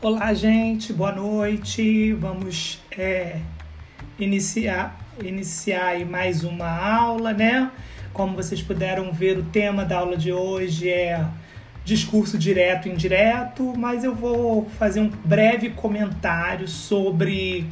[0.00, 2.12] Olá, gente, boa noite.
[2.12, 3.40] Vamos é,
[4.16, 7.68] iniciar, iniciar mais uma aula, né?
[8.12, 11.26] Como vocês puderam ver, o tema da aula de hoje é
[11.84, 17.66] discurso direto e indireto, mas eu vou fazer um breve comentário sobre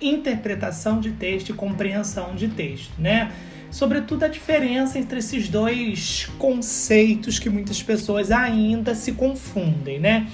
[0.00, 3.32] interpretação de texto e compreensão de texto, né?
[3.70, 10.26] Sobretudo a diferença entre esses dois conceitos que muitas pessoas ainda se confundem, né?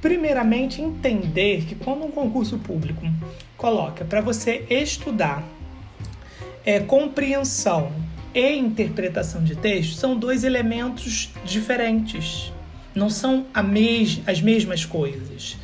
[0.00, 3.02] Primeiramente, entender que quando um concurso público
[3.56, 5.42] coloca para você estudar
[6.64, 7.90] é, compreensão
[8.32, 12.52] e interpretação de texto, são dois elementos diferentes.
[12.94, 15.56] Não são mes as mesmas coisas.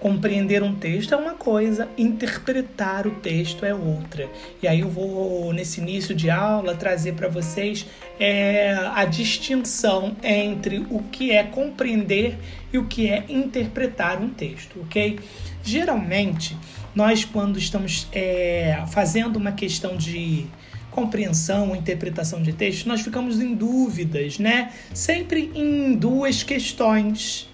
[0.00, 4.28] Compreender um texto é uma coisa, interpretar o texto é outra.
[4.60, 7.86] E aí eu vou, nesse início de aula, trazer para vocês
[8.18, 12.36] é, a distinção entre o que é compreender
[12.72, 15.18] e o que é interpretar um texto, ok?
[15.62, 16.56] Geralmente,
[16.94, 20.46] nós, quando estamos é, fazendo uma questão de
[20.90, 24.72] compreensão ou interpretação de texto, nós ficamos em dúvidas, né?
[24.92, 27.48] Sempre em duas questões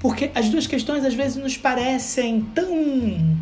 [0.00, 3.36] porque as duas questões às vezes nos parecem tão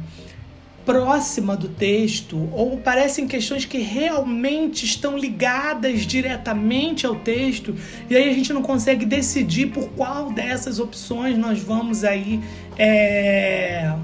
[0.85, 7.75] próxima do texto ou parecem questões que realmente estão ligadas diretamente ao texto
[8.09, 12.41] e aí a gente não consegue decidir por qual dessas opções nós vamos aí
[12.79, 13.95] é,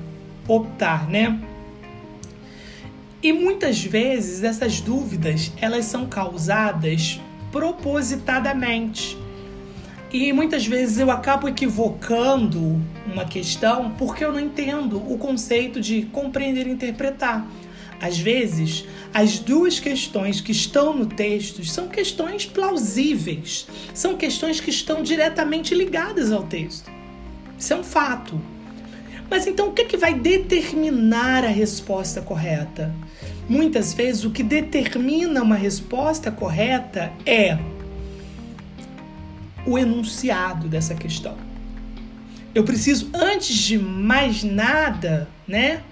[0.49, 1.39] optar, né?
[3.23, 7.21] E muitas vezes essas dúvidas elas são causadas
[7.53, 9.19] propositadamente
[10.13, 16.03] e muitas vezes eu acabo equivocando uma questão porque eu não entendo o conceito de
[16.03, 17.47] compreender e interpretar.
[18.01, 24.71] Às vezes, as duas questões que estão no texto são questões plausíveis, são questões que
[24.71, 26.91] estão diretamente ligadas ao texto.
[27.59, 28.41] Isso é um fato.
[29.29, 32.93] Mas então o que, é que vai determinar a resposta correta?
[33.49, 37.59] Muitas vezes o que determina uma resposta correta é
[39.67, 41.37] o enunciado dessa questão.
[42.55, 45.83] Eu preciso, antes de mais nada, né,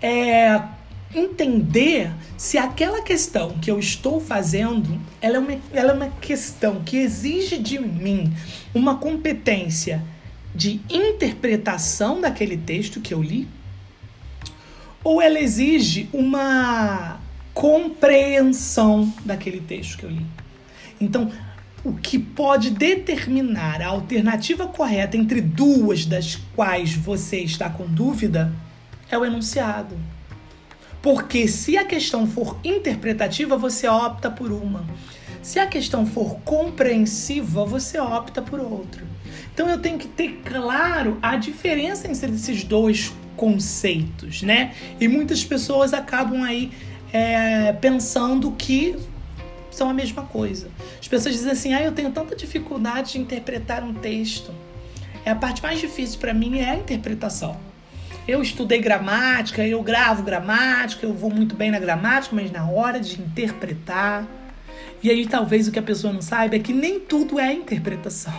[0.00, 0.62] é,
[1.14, 6.82] entender se aquela questão que eu estou fazendo ela é, uma, ela é uma questão
[6.82, 8.32] que exige de mim
[8.74, 10.02] uma competência
[10.54, 13.46] de interpretação daquele texto que eu li,
[15.04, 17.20] ou ela exige uma
[17.54, 20.26] compreensão daquele texto que eu li.
[21.00, 21.30] Então,
[21.84, 28.52] o que pode determinar a alternativa correta entre duas das quais você está com dúvida
[29.10, 29.96] é o enunciado.
[31.00, 34.84] Porque se a questão for interpretativa, você opta por uma.
[35.40, 39.02] Se a questão for compreensiva, você opta por outra.
[39.54, 44.74] Então eu tenho que ter claro a diferença entre esses dois conceitos, né?
[45.00, 46.72] E muitas pessoas acabam aí
[47.12, 48.96] é, pensando que
[49.70, 50.68] são a mesma coisa.
[51.00, 54.52] As pessoas dizem assim: ah, eu tenho tanta dificuldade de interpretar um texto.
[55.24, 57.56] É a parte mais difícil para mim é a interpretação.
[58.26, 63.00] Eu estudei gramática, eu gravo gramática, eu vou muito bem na gramática, mas na hora
[63.00, 64.26] de interpretar.
[65.02, 68.34] E aí talvez o que a pessoa não saiba é que nem tudo é interpretação.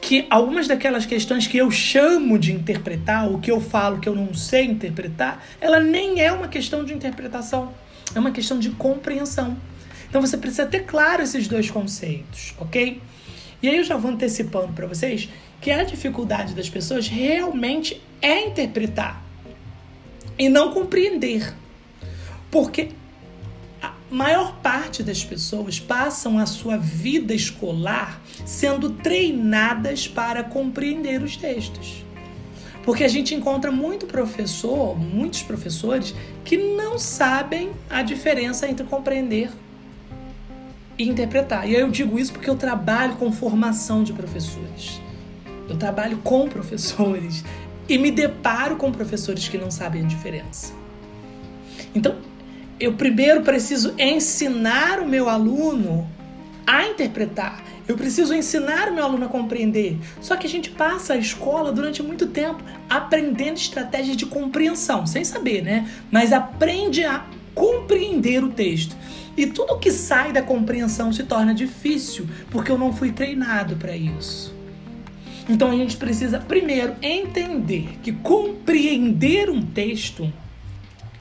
[0.00, 4.14] Que algumas daquelas questões que eu chamo de interpretar, o que eu falo que eu
[4.14, 7.72] não sei interpretar, ela nem é uma questão de interpretação,
[8.14, 9.56] é uma questão de compreensão.
[10.10, 13.00] Então você precisa ter claro esses dois conceitos, ok?
[13.62, 15.28] E aí eu já vou antecipando para vocês
[15.60, 19.22] que a dificuldade das pessoas realmente é interpretar
[20.36, 21.54] e não compreender.
[22.50, 22.88] Porque
[23.80, 31.36] a maior parte das pessoas passam a sua vida escolar sendo treinadas para compreender os
[31.36, 32.04] textos.
[32.82, 39.50] Porque a gente encontra muito professor, muitos professores que não sabem a diferença entre compreender
[41.00, 41.66] e interpretar.
[41.66, 45.00] E eu digo isso porque eu trabalho com formação de professores.
[45.66, 47.42] Eu trabalho com professores
[47.88, 50.74] e me deparo com professores que não sabem a diferença.
[51.94, 52.16] Então,
[52.78, 56.06] eu primeiro preciso ensinar o meu aluno
[56.66, 57.64] a interpretar.
[57.88, 59.96] Eu preciso ensinar o meu aluno a compreender.
[60.20, 65.24] Só que a gente passa a escola durante muito tempo aprendendo estratégias de compreensão, sem
[65.24, 65.90] saber, né?
[66.10, 67.24] Mas aprende a
[67.54, 68.94] compreender o texto.
[69.40, 73.96] E tudo que sai da compreensão se torna difícil, porque eu não fui treinado para
[73.96, 74.54] isso.
[75.48, 80.30] Então a gente precisa primeiro entender que compreender um texto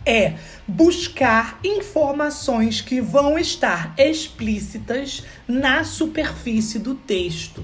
[0.05, 0.33] é
[0.67, 7.63] buscar informações que vão estar explícitas na superfície do texto.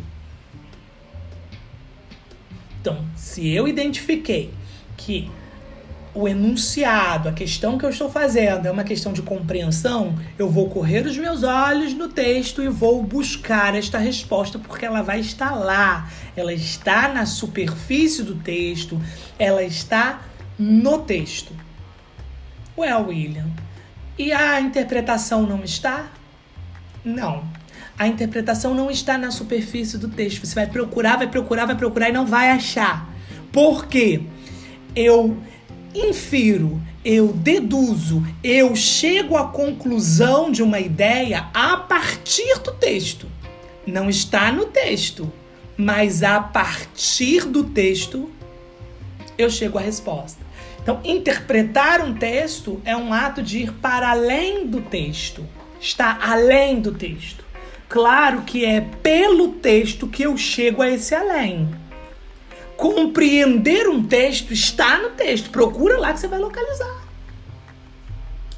[2.79, 4.53] Então, se eu identifiquei
[4.95, 5.29] que
[6.15, 10.69] o enunciado, a questão que eu estou fazendo é uma questão de compreensão, eu vou
[10.69, 15.53] correr os meus olhos no texto e vou buscar esta resposta, porque ela vai estar
[15.53, 16.09] lá.
[16.33, 18.99] Ela está na superfície do texto,
[19.37, 20.21] ela está
[20.57, 21.51] no texto.
[22.77, 23.49] Ué, William,
[24.17, 26.07] e a interpretação não está?
[27.03, 27.43] Não.
[27.99, 30.45] A interpretação não está na superfície do texto.
[30.45, 33.09] Você vai procurar, vai procurar, vai procurar e não vai achar.
[33.51, 34.21] Por quê?
[34.95, 35.37] Eu
[35.95, 43.27] infiro, eu deduzo, eu chego à conclusão de uma ideia a partir do texto.
[43.85, 45.31] Não está no texto,
[45.77, 48.29] mas a partir do texto
[49.37, 50.45] eu chego à resposta.
[50.81, 55.43] Então, interpretar um texto é um ato de ir para além do texto,
[55.81, 57.43] está além do texto.
[57.89, 61.67] Claro que é pelo texto que eu chego a esse além.
[62.77, 65.49] Compreender um texto está no texto.
[65.49, 67.05] Procura lá que você vai localizar.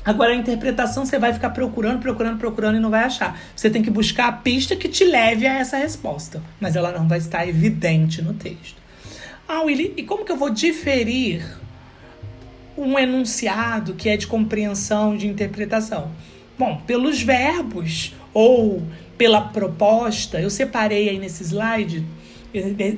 [0.08, 3.38] Agora a interpretação você vai ficar procurando, procurando, procurando e não vai achar.
[3.54, 7.10] Você tem que buscar a pista que te leve a essa resposta, mas ela não
[7.10, 8.82] vai estar evidente no texto.
[9.46, 11.58] Ah, Willy, e como que eu vou diferir
[12.78, 16.10] um enunciado que é de compreensão, de interpretação?
[16.58, 18.84] Bom, pelos verbos ou
[19.18, 22.06] pela proposta, eu separei aí nesse slide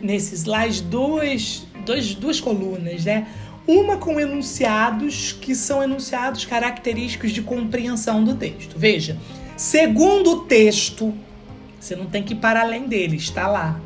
[0.01, 3.27] nesse slide dois, dois, duas colunas, né?
[3.67, 8.77] Uma com enunciados que são enunciados característicos de compreensão do texto.
[8.77, 9.17] Veja,
[9.55, 11.13] segundo o texto,
[11.79, 13.79] você não tem que ir para além dele, está lá.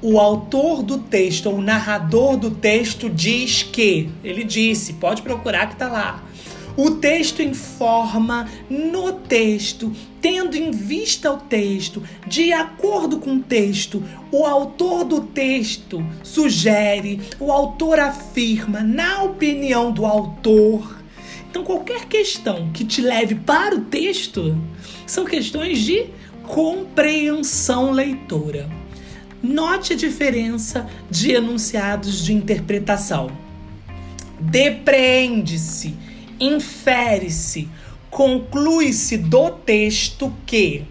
[0.00, 4.10] O autor do texto, ou o narrador do texto, diz que.
[4.22, 6.22] Ele disse, pode procurar que está lá
[6.76, 14.02] o texto informa no texto, tendo em vista o texto, de acordo com o texto,
[14.32, 20.98] o autor do texto sugere, o autor afirma, na opinião do autor.
[21.48, 24.60] Então, qualquer questão que te leve para o texto
[25.06, 26.06] são questões de
[26.42, 28.68] compreensão leitora.
[29.40, 33.30] Note a diferença de enunciados de interpretação.
[34.40, 35.94] Depreende-se
[36.46, 37.68] infere-se,
[38.10, 40.84] conclui-se do texto que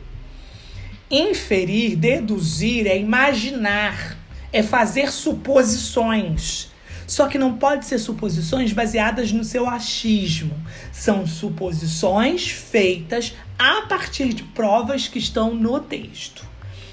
[1.10, 4.18] inferir, deduzir é imaginar,
[4.52, 6.72] é fazer suposições.
[7.06, 10.56] Só que não pode ser suposições baseadas no seu achismo.
[10.92, 16.46] São suposições feitas a partir de provas que estão no texto.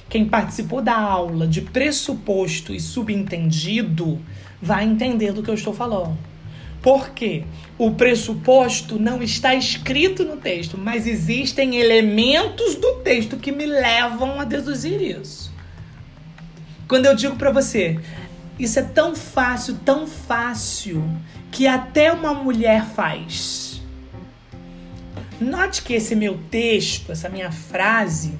[0.08, 4.20] Quem participou da aula de pressuposto e subentendido
[4.60, 6.29] vai entender do que eu estou falando.
[6.82, 7.44] Porque
[7.76, 14.40] o pressuposto não está escrito no texto, mas existem elementos do texto que me levam
[14.40, 15.52] a deduzir isso.
[16.88, 18.00] Quando eu digo para você,
[18.58, 21.02] isso é tão fácil, tão fácil,
[21.50, 23.80] que até uma mulher faz.
[25.40, 28.38] Note que esse meu texto, essa minha frase,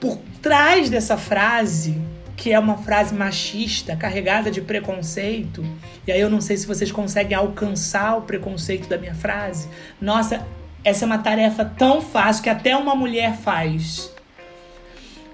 [0.00, 2.00] por trás dessa frase
[2.38, 5.66] que é uma frase machista, carregada de preconceito.
[6.06, 9.68] E aí eu não sei se vocês conseguem alcançar o preconceito da minha frase.
[10.00, 10.46] Nossa,
[10.84, 14.14] essa é uma tarefa tão fácil que até uma mulher faz.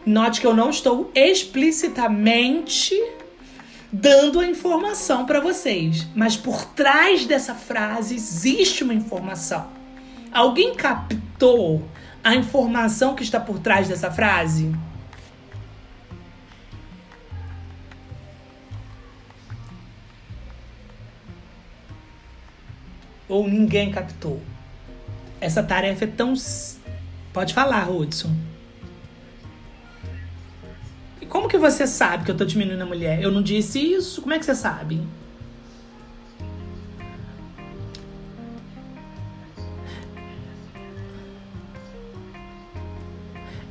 [0.07, 2.95] Note que eu não estou explicitamente
[3.93, 9.67] dando a informação para vocês, mas por trás dessa frase existe uma informação.
[10.33, 11.87] Alguém captou
[12.25, 14.75] a informação que está por trás dessa frase?
[23.29, 24.41] Ou ninguém captou?
[25.41, 26.35] Essa tarefa é tão.
[27.33, 28.35] Pode falar, Hudson.
[31.21, 33.23] E como que você sabe que eu tô diminuindo a mulher?
[33.23, 34.23] Eu não disse isso?
[34.23, 35.01] Como é que você sabe?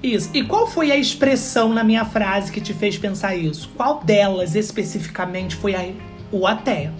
[0.03, 0.29] Isso.
[0.33, 3.69] E qual foi a expressão na minha frase que te fez pensar isso?
[3.77, 5.93] Qual delas especificamente foi a,
[6.29, 6.91] o até?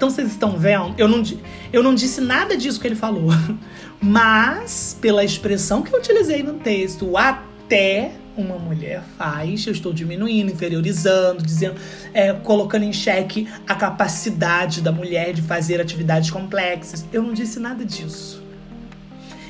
[0.00, 0.94] Então vocês estão vendo?
[0.96, 1.22] Eu não,
[1.70, 3.28] eu não disse nada disso que ele falou.
[4.00, 10.50] Mas, pela expressão que eu utilizei no texto, até uma mulher faz, eu estou diminuindo,
[10.50, 11.74] inferiorizando, dizendo,
[12.14, 17.04] é, colocando em xeque a capacidade da mulher de fazer atividades complexas.
[17.12, 18.42] Eu não disse nada disso.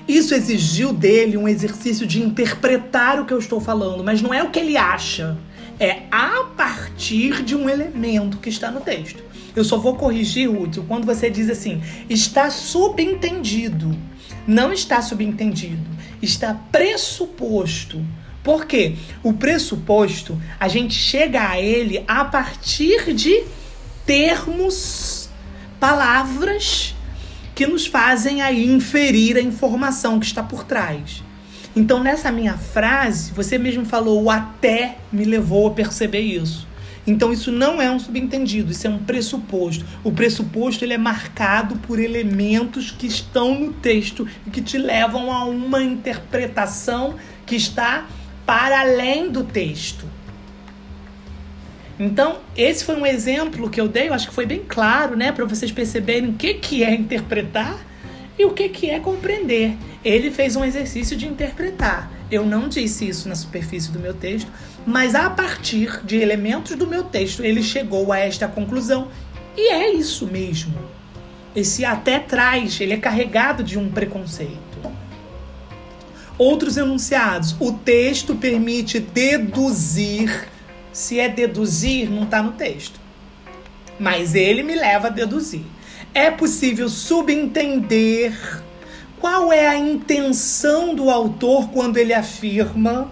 [0.08, 4.42] Isso exigiu dele um exercício de interpretar o que eu estou falando, mas não é
[4.42, 5.38] o que ele acha.
[5.78, 9.29] É a partir de um elemento que está no texto.
[9.60, 13.94] Eu só vou corrigir, Ruth, quando você diz assim, está subentendido.
[14.46, 15.86] Não está subentendido,
[16.22, 18.02] está pressuposto.
[18.42, 18.94] Por quê?
[19.22, 23.44] O pressuposto, a gente chega a ele a partir de
[24.06, 25.28] termos,
[25.78, 26.94] palavras
[27.54, 31.22] que nos fazem aí inferir a informação que está por trás.
[31.76, 36.66] Então, nessa minha frase, você mesmo falou, o até me levou a perceber isso.
[37.06, 39.84] Então, isso não é um subentendido, isso é um pressuposto.
[40.04, 45.32] O pressuposto ele é marcado por elementos que estão no texto e que te levam
[45.32, 47.16] a uma interpretação
[47.46, 48.06] que está
[48.44, 50.04] para além do texto.
[51.98, 55.32] Então, esse foi um exemplo que eu dei, eu acho que foi bem claro, né,
[55.32, 57.78] para vocês perceberem o que, que é interpretar
[58.38, 59.76] e o que, que é compreender.
[60.02, 62.10] Ele fez um exercício de interpretar.
[62.30, 64.50] Eu não disse isso na superfície do meu texto,
[64.86, 69.08] mas a partir de elementos do meu texto, ele chegou a esta conclusão.
[69.56, 70.74] E é isso mesmo.
[71.54, 74.60] Esse até traz, ele é carregado de um preconceito.
[76.38, 77.54] Outros enunciados.
[77.60, 80.48] O texto permite deduzir.
[80.92, 82.98] Se é deduzir, não está no texto.
[83.98, 85.62] Mas ele me leva a deduzir.
[86.14, 88.32] É possível subentender
[89.20, 93.10] qual é a intenção do autor quando ele afirma.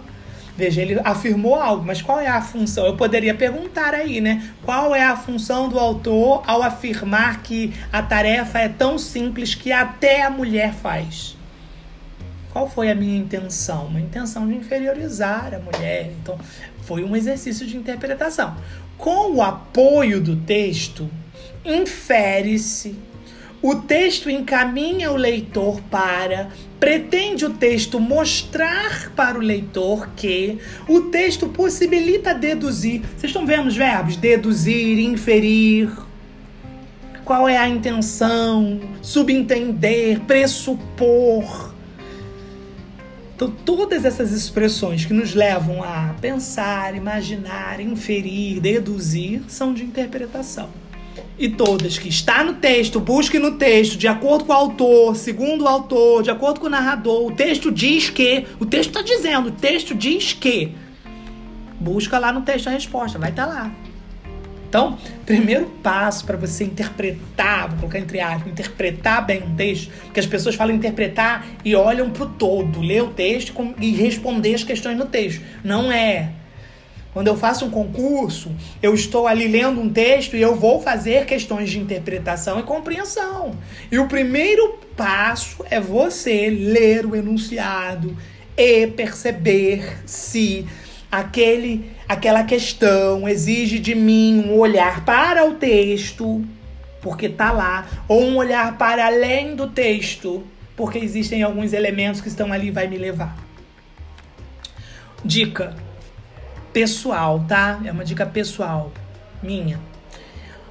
[0.59, 2.85] Veja, ele afirmou algo, mas qual é a função?
[2.85, 4.51] Eu poderia perguntar aí, né?
[4.65, 9.71] Qual é a função do autor ao afirmar que a tarefa é tão simples que
[9.71, 11.37] até a mulher faz?
[12.53, 13.87] Qual foi a minha intenção?
[13.87, 16.11] Uma intenção de inferiorizar a mulher.
[16.21, 16.37] Então,
[16.83, 18.57] foi um exercício de interpretação.
[18.97, 21.09] Com o apoio do texto,
[21.65, 22.99] infere-se
[23.61, 26.49] o texto encaminha o leitor para,
[26.79, 30.59] pretende o texto mostrar para o leitor que
[30.89, 33.01] o texto possibilita deduzir.
[33.01, 34.17] Vocês estão vendo os verbos?
[34.17, 35.91] Deduzir, inferir.
[37.25, 38.81] Qual é a intenção?
[39.03, 41.75] Subentender, pressupor.
[43.35, 50.71] Então, todas essas expressões que nos levam a pensar, imaginar, inferir, deduzir, são de interpretação.
[51.39, 55.63] E todas que está no texto, busque no texto, de acordo com o autor, segundo
[55.63, 57.27] o autor, de acordo com o narrador.
[57.27, 58.45] O texto diz que.
[58.59, 60.75] O texto está dizendo, o texto diz que.
[61.79, 63.73] Busca lá no texto a resposta, vai estar tá lá.
[64.69, 70.21] Então, primeiro passo para você interpretar, vou colocar entre aspas, interpretar bem um texto, porque
[70.21, 74.65] as pessoas falam interpretar e olham para o todo, ler o texto e responder as
[74.65, 75.41] questões no texto.
[75.65, 76.33] Não é.
[77.19, 81.27] Quando eu faço um concurso, eu estou ali lendo um texto e eu vou fazer
[81.27, 83.57] questões de interpretação e compreensão.
[83.91, 88.17] E o primeiro passo é você ler o enunciado
[88.57, 90.65] e perceber se
[91.11, 96.45] aquele aquela questão exige de mim um olhar para o texto,
[97.03, 100.45] porque tá lá, ou um olhar para além do texto,
[100.77, 103.37] porque existem alguns elementos que estão ali vai me levar.
[105.25, 105.88] Dica:
[106.79, 107.81] pessoal, tá?
[107.85, 108.93] É uma dica pessoal
[109.43, 109.81] minha.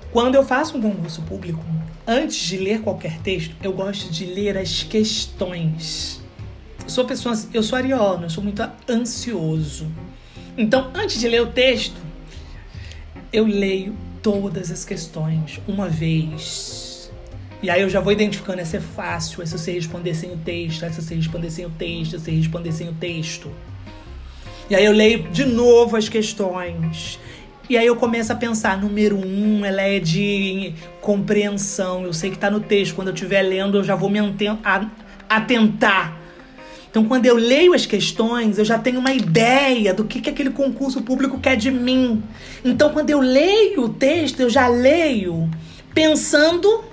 [0.10, 1.62] Quando eu faço um concurso público,
[2.08, 6.24] antes de ler qualquer texto, eu gosto de ler as questões.
[6.82, 9.92] Eu sou pessoa, eu sou ariano, eu sou muito ansioso.
[10.58, 11.98] Então, antes de ler o texto,
[13.34, 17.12] eu leio todas as questões uma vez.
[17.62, 20.86] E aí eu já vou identificando, essa é fácil, essa você responder sem o texto,
[20.86, 23.52] essa você responder sem o texto, essa você responder sem o texto.
[24.70, 27.20] E aí eu leio de novo as questões.
[27.70, 32.04] E aí eu começo a pensar, número um, ela é de compreensão.
[32.04, 32.96] Eu sei que está no texto.
[32.96, 34.20] Quando eu estiver lendo, eu já vou me
[35.30, 36.18] atentar.
[36.90, 40.50] Então, quando eu leio as questões, eu já tenho uma ideia do que, que aquele
[40.50, 42.24] concurso público quer de mim.
[42.64, 45.50] Então, quando eu leio o texto, eu já leio
[45.94, 46.84] pensando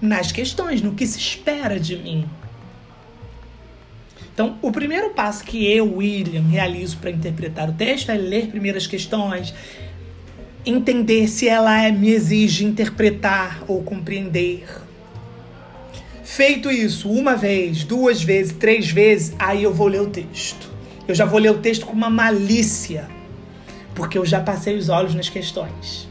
[0.00, 2.28] nas questões, no que se espera de mim.
[4.40, 8.86] Então, o primeiro passo que eu, William, realizo para interpretar o texto é ler primeiras
[8.86, 9.52] questões,
[10.64, 14.64] entender se ela é, me exige interpretar ou compreender.
[16.24, 20.70] Feito isso uma vez, duas vezes, três vezes, aí eu vou ler o texto.
[21.06, 23.10] Eu já vou ler o texto com uma malícia,
[23.94, 26.08] porque eu já passei os olhos nas questões.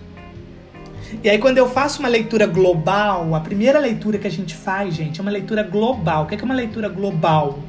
[1.24, 4.94] E aí, quando eu faço uma leitura global, a primeira leitura que a gente faz,
[4.94, 6.26] gente, é uma leitura global.
[6.26, 7.64] O que é uma leitura global?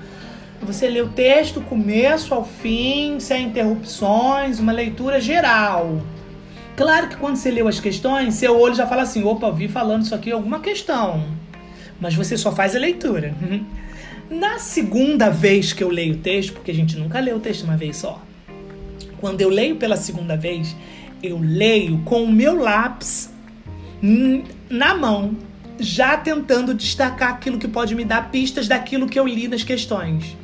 [0.62, 6.02] Você lê o texto, começo ao fim, sem interrupções, uma leitura geral.
[6.76, 10.02] Claro que quando você leu as questões, seu olho já fala assim: opa, vi falando
[10.02, 11.24] isso aqui alguma questão.
[12.00, 13.34] Mas você só faz a leitura.
[14.30, 17.64] Na segunda vez que eu leio o texto, porque a gente nunca lê o texto
[17.64, 18.22] uma vez só.
[19.18, 20.76] Quando eu leio pela segunda vez,
[21.22, 23.30] eu leio com o meu lápis
[24.70, 25.36] na mão,
[25.78, 30.36] já tentando destacar aquilo que pode me dar pistas daquilo que eu li nas questões.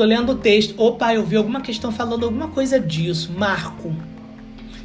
[0.00, 0.74] Tô lendo o texto.
[0.80, 3.34] Opa, eu vi alguma questão falando alguma coisa disso.
[3.36, 3.94] Marco.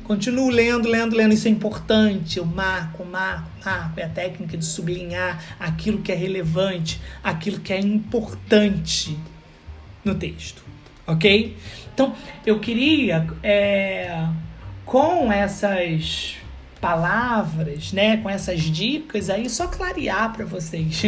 [0.04, 1.34] Continuo lendo, lendo, lendo.
[1.34, 2.38] Isso é importante.
[2.38, 3.98] Eu marco, marco, marco.
[3.98, 9.18] É a técnica de sublinhar aquilo que é relevante, aquilo que é importante
[10.04, 10.62] no texto.
[11.08, 11.56] Ok?
[11.94, 12.14] Então,
[12.46, 14.28] eu queria, é,
[14.84, 16.36] com essas
[16.86, 21.04] palavras, né, com essas dicas aí, só clarear para vocês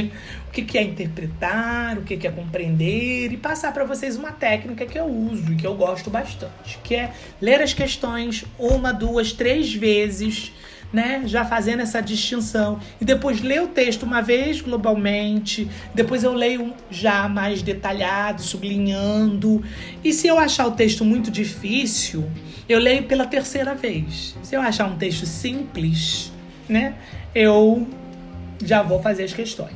[0.50, 4.32] o que, que é interpretar, o que, que é compreender e passar para vocês uma
[4.32, 8.92] técnica que eu uso e que eu gosto bastante, que é ler as questões uma,
[8.92, 10.52] duas, três vezes
[10.92, 11.24] né?
[11.26, 12.80] Já fazendo essa distinção.
[13.00, 19.62] E depois ler o texto uma vez globalmente, depois eu leio já mais detalhado, sublinhando.
[20.02, 22.26] E se eu achar o texto muito difícil,
[22.68, 24.36] eu leio pela terceira vez.
[24.44, 26.32] Se eu achar um texto simples,
[26.68, 26.96] né?
[27.34, 27.88] Eu
[28.64, 29.76] já vou fazer as questões.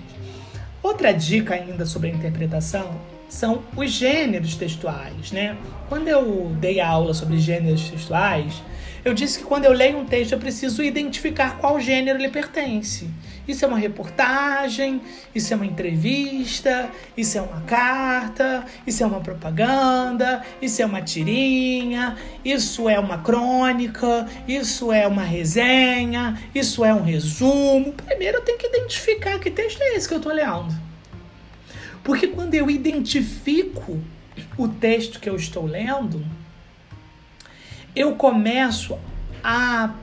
[0.83, 5.55] Outra dica ainda sobre a interpretação são os gêneros textuais, né?
[5.87, 8.61] Quando eu dei a aula sobre gêneros textuais,
[9.05, 13.09] eu disse que quando eu leio um texto eu preciso identificar qual gênero ele pertence.
[13.51, 15.01] Isso é uma reportagem,
[15.35, 21.01] isso é uma entrevista, isso é uma carta, isso é uma propaganda, isso é uma
[21.01, 22.15] tirinha,
[22.45, 27.91] isso é uma crônica, isso é uma resenha, isso é um resumo.
[27.91, 30.73] Primeiro eu tenho que identificar que texto é esse que eu estou lendo.
[32.05, 33.99] Porque quando eu identifico
[34.57, 36.25] o texto que eu estou lendo,
[37.93, 38.97] eu começo
[39.43, 39.93] a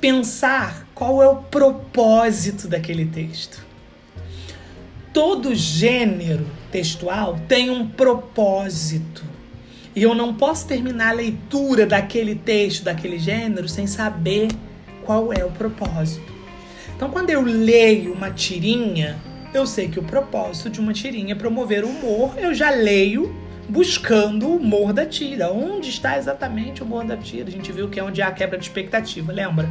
[0.00, 3.64] pensar qual é o propósito daquele texto.
[5.12, 9.22] Todo gênero textual tem um propósito.
[9.94, 14.48] E eu não posso terminar a leitura daquele texto, daquele gênero, sem saber
[15.04, 16.32] qual é o propósito.
[16.96, 19.20] Então, quando eu leio uma tirinha,
[19.52, 23.34] eu sei que o propósito de uma tirinha é promover o humor, eu já leio
[23.68, 25.50] buscando o humor da tira.
[25.52, 27.48] Onde está exatamente o humor da tira?
[27.48, 29.68] A gente viu que é onde há a quebra de expectativa, lembra?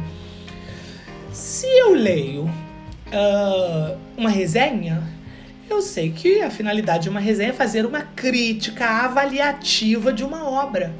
[1.32, 5.02] Se eu leio uh, uma resenha,
[5.68, 10.48] eu sei que a finalidade de uma resenha é fazer uma crítica avaliativa de uma
[10.48, 10.92] obra.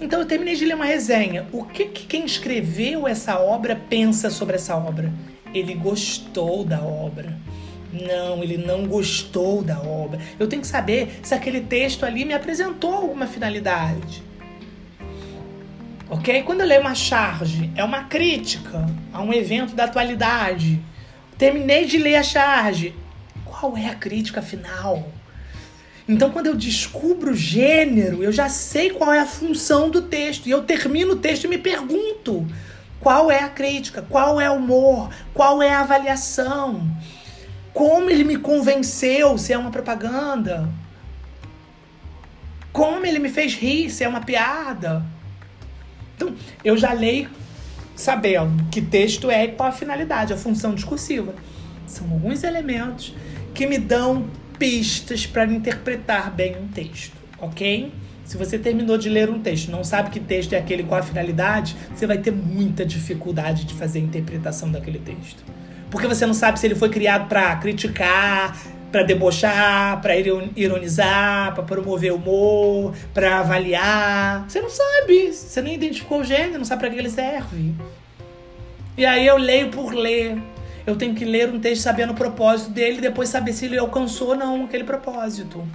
[0.00, 1.46] Então eu terminei de ler uma resenha.
[1.52, 5.12] O que, que quem escreveu essa obra pensa sobre essa obra?
[5.52, 7.36] Ele gostou da obra
[7.92, 10.18] não, ele não gostou da obra.
[10.38, 14.22] Eu tenho que saber se aquele texto ali me apresentou alguma finalidade.
[16.12, 16.42] Ok?
[16.42, 20.78] Quando eu leio uma charge, é uma crítica a um evento da atualidade.
[21.38, 22.94] Terminei de ler a charge.
[23.46, 25.10] Qual é a crítica final?
[26.06, 30.46] Então, quando eu descubro o gênero, eu já sei qual é a função do texto.
[30.46, 32.46] E eu termino o texto e me pergunto:
[33.00, 34.02] qual é a crítica?
[34.02, 35.08] Qual é o humor?
[35.32, 36.94] Qual é a avaliação?
[37.72, 40.68] Como ele me convenceu se é uma propaganda?
[42.70, 45.02] Como ele me fez rir se é uma piada?
[46.16, 47.28] Então, eu já leio
[47.94, 51.34] sabendo que texto é e qual a finalidade, a função discursiva.
[51.86, 53.14] São alguns elementos
[53.54, 57.92] que me dão pistas para interpretar bem um texto, ok?
[58.24, 61.02] Se você terminou de ler um texto, não sabe que texto é aquele, qual a
[61.02, 65.44] finalidade, você vai ter muita dificuldade de fazer a interpretação daquele texto.
[65.90, 68.56] Porque você não sabe se ele foi criado para criticar,
[68.92, 74.44] para debochar, para ironizar, para promover humor, para avaliar.
[74.46, 77.74] Você não sabe, você nem identificou o gênero, não sabe para que ele serve.
[78.96, 80.36] E aí eu leio por ler.
[80.86, 83.78] Eu tenho que ler um texto sabendo o propósito dele e depois saber se ele
[83.78, 85.66] alcançou ou não aquele propósito.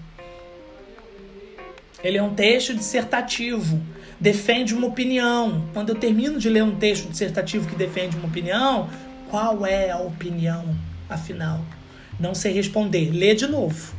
[2.03, 3.82] Ele é um texto dissertativo,
[4.19, 5.65] defende uma opinião.
[5.73, 8.89] Quando eu termino de ler um texto dissertativo que defende uma opinião,
[9.30, 10.63] qual é a opinião,
[11.10, 11.62] afinal?
[12.19, 13.12] Não sei responder.
[13.12, 13.95] Lê de novo.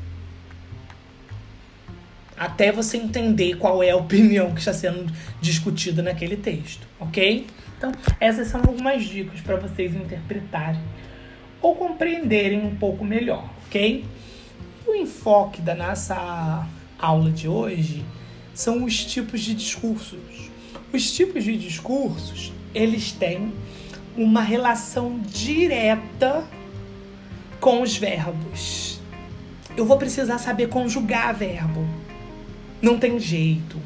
[2.37, 7.47] Até você entender qual é a opinião que está sendo discutida naquele texto, ok?
[7.77, 10.81] Então, essas são algumas dicas para vocês interpretarem
[11.61, 14.05] ou compreenderem um pouco melhor, ok?
[14.87, 16.67] O enfoque da nossa
[16.99, 18.05] aula de hoje
[18.55, 20.51] são os tipos de discursos.
[20.93, 23.53] Os tipos de discursos, eles têm
[24.17, 26.45] uma relação direta
[27.61, 29.01] com os verbos.
[29.77, 31.87] Eu vou precisar saber conjugar verbo.
[32.81, 33.77] Não tem jeito.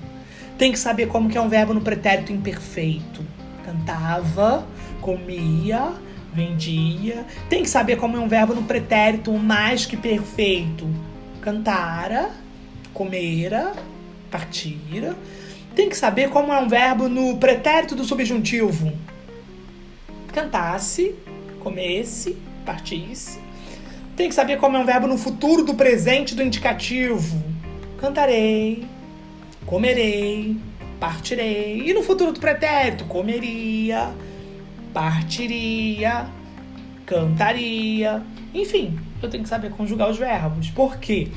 [0.58, 3.24] Tem que saber como que é um verbo no pretérito imperfeito.
[3.64, 4.66] Cantava,
[5.00, 5.92] comia,
[6.32, 7.26] vendia.
[7.48, 10.87] Tem que saber como é um verbo no pretérito mais que perfeito.
[11.40, 12.30] Cantara,
[12.92, 13.72] comera,
[14.30, 15.16] partira.
[15.74, 18.92] Tem que saber como é um verbo no pretérito do subjuntivo
[20.32, 21.14] cantasse,
[21.61, 23.38] comesse, partisse.
[24.16, 27.42] Tem que saber como é um verbo no futuro do presente do indicativo.
[27.98, 28.85] cantarei,
[29.64, 30.57] comerei,
[30.98, 31.83] partirei.
[31.87, 34.12] E no futuro do pretérito, comeria,
[34.92, 36.27] partiria,
[37.07, 38.22] cantaria.
[38.53, 40.68] Enfim, eu tenho que saber conjugar os verbos.
[40.70, 41.29] Por quê?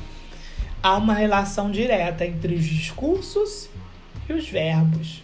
[0.81, 3.69] Há uma relação direta entre os discursos
[4.27, 5.23] e os verbos.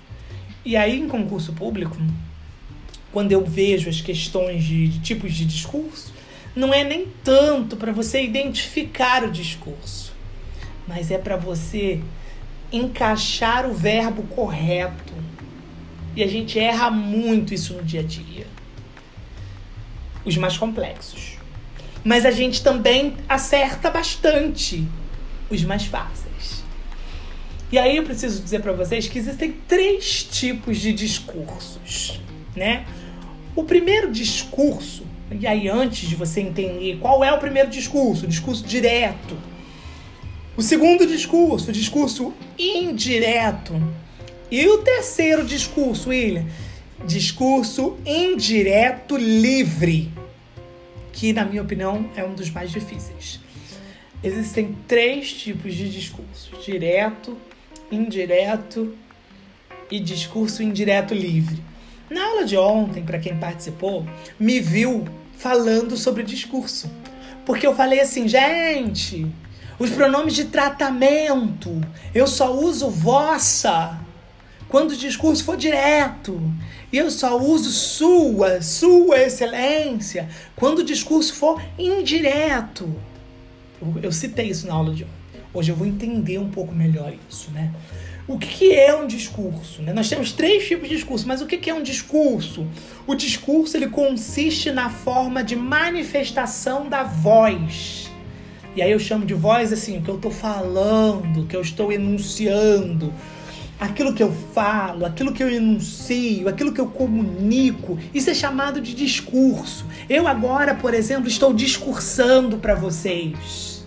[0.63, 1.97] E aí, em concurso público,
[3.11, 6.10] quando eu vejo as questões de, de tipos de discurso,
[6.55, 10.13] não é nem tanto para você identificar o discurso,
[10.87, 12.01] mas é para você
[12.71, 15.13] encaixar o verbo correto.
[16.15, 18.47] E a gente erra muito isso no dia a dia.
[20.25, 21.37] Os mais complexos.
[22.03, 24.85] Mas a gente também acerta bastante
[25.49, 26.63] os mais fáceis.
[27.71, 32.19] E aí eu preciso dizer para vocês que existem três tipos de discursos,
[32.55, 32.85] né?
[33.55, 35.05] O primeiro discurso,
[35.39, 39.37] e aí antes de você entender qual é o primeiro discurso, discurso direto.
[40.57, 43.73] O segundo discurso, o discurso indireto.
[44.49, 46.45] E o terceiro discurso, William,
[47.05, 50.11] discurso indireto livre,
[51.13, 53.39] que na minha opinião é um dos mais difíceis.
[54.21, 57.37] Existem três tipos de discurso: direto,
[57.89, 58.93] indireto
[59.89, 61.63] e discurso indireto livre.
[62.09, 64.05] Na aula de ontem, para quem participou,
[64.37, 65.05] me viu
[65.41, 66.89] falando sobre discurso.
[67.45, 69.27] Porque eu falei assim, gente,
[69.79, 71.81] os pronomes de tratamento,
[72.13, 73.99] eu só uso vossa
[74.69, 76.39] quando o discurso for direto.
[76.93, 82.93] E eu só uso sua, sua excelência, quando o discurso for indireto.
[83.81, 85.41] Eu, eu citei isso na aula de ontem.
[85.53, 87.73] Hoje eu vou entender um pouco melhor isso, né?
[88.31, 89.81] O que é um discurso?
[89.81, 89.91] Né?
[89.91, 92.65] Nós temos três tipos de discurso, mas o que é um discurso?
[93.05, 98.09] O discurso ele consiste na forma de manifestação da voz.
[98.73, 101.61] E aí eu chamo de voz assim, o que eu estou falando, o que eu
[101.61, 103.13] estou enunciando,
[103.77, 107.99] aquilo que eu falo, aquilo que eu enuncio, aquilo que eu comunico.
[108.13, 109.85] Isso é chamado de discurso.
[110.09, 113.85] Eu agora, por exemplo, estou discursando para vocês.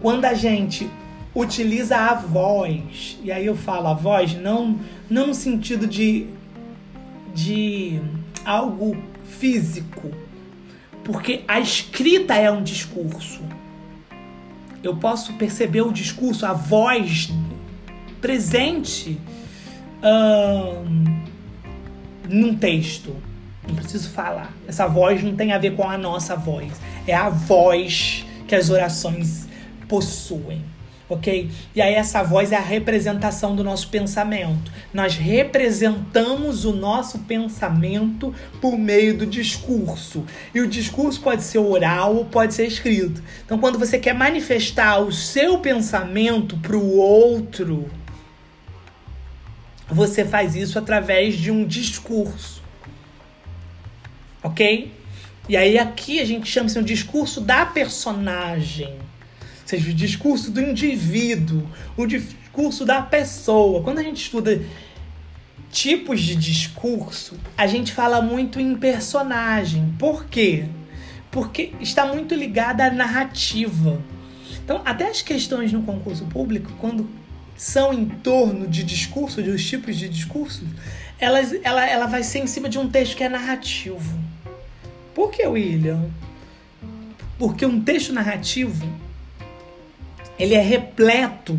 [0.00, 0.88] Quando a gente
[1.40, 3.18] utiliza a voz.
[3.22, 6.26] E aí eu falo a voz não, não no sentido de,
[7.34, 8.00] de
[8.44, 10.10] algo físico,
[11.04, 13.40] porque a escrita é um discurso.
[14.82, 17.30] Eu posso perceber o discurso, a voz
[18.20, 19.18] presente
[20.02, 21.22] hum,
[22.28, 23.14] num texto.
[23.66, 24.52] Não preciso falar.
[24.66, 26.72] Essa voz não tem a ver com a nossa voz.
[27.06, 29.46] É a voz que as orações
[29.86, 30.64] possuem
[31.08, 31.50] ok?
[31.74, 34.70] E aí essa voz é a representação do nosso pensamento.
[34.92, 40.24] Nós representamos o nosso pensamento por meio do discurso.
[40.54, 43.22] E o discurso pode ser oral ou pode ser escrito.
[43.44, 47.90] Então, quando você quer manifestar o seu pensamento para o outro,
[49.88, 52.62] você faz isso através de um discurso.
[54.42, 54.92] Ok?
[55.48, 59.07] E aí aqui a gente chama isso de um discurso da personagem
[59.68, 63.82] seja o discurso do indivíduo, o discurso da pessoa.
[63.82, 64.62] Quando a gente estuda
[65.70, 69.94] tipos de discurso, a gente fala muito em personagem.
[69.98, 70.64] Por quê?
[71.30, 74.00] Porque está muito ligada à narrativa.
[74.64, 77.06] Então, até as questões no concurso público, quando
[77.54, 80.66] são em torno de discurso, de os tipos de discursos,
[81.18, 84.18] elas, ela, ela vai ser em cima de um texto que é narrativo.
[85.14, 86.08] Por que, William?
[87.38, 89.07] Porque um texto narrativo
[90.38, 91.58] ele é repleto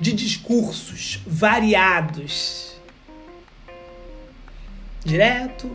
[0.00, 2.74] de discursos variados.
[5.04, 5.70] Direto,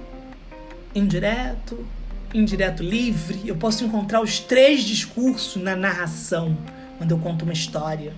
[0.93, 1.85] indireto,
[2.33, 3.41] indireto livre.
[3.45, 6.57] Eu posso encontrar os três discursos na narração
[6.97, 8.13] quando eu conto uma história.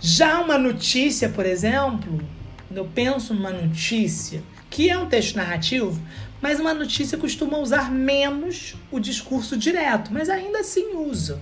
[0.00, 2.20] Já uma notícia, por exemplo,
[2.66, 6.00] quando eu penso numa notícia, que é um texto narrativo,
[6.40, 11.40] mas uma notícia costuma usar menos o discurso direto, mas ainda assim usa.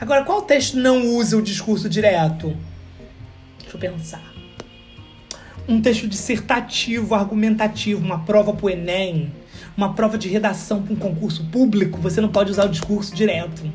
[0.00, 2.56] Agora, qual texto não usa o discurso direto?
[3.58, 4.22] Deixa eu pensar.
[5.66, 9.32] Um texto dissertativo, argumentativo, uma prova para o Enem,
[9.76, 13.70] uma prova de redação para um concurso público, você não pode usar o discurso direto.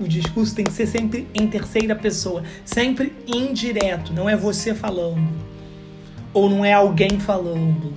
[0.00, 5.28] O discurso tem que ser sempre em terceira pessoa, sempre indireto, não é você falando.
[6.32, 7.92] Ou não é alguém falando.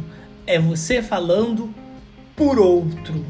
[0.45, 1.73] É você falando
[2.35, 3.25] por outro.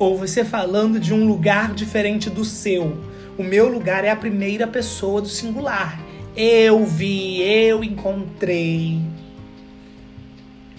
[0.00, 3.07] Ou você falando de um lugar diferente do seu
[3.38, 5.98] o meu lugar é a primeira pessoa do singular.
[6.36, 9.00] Eu vi, eu encontrei.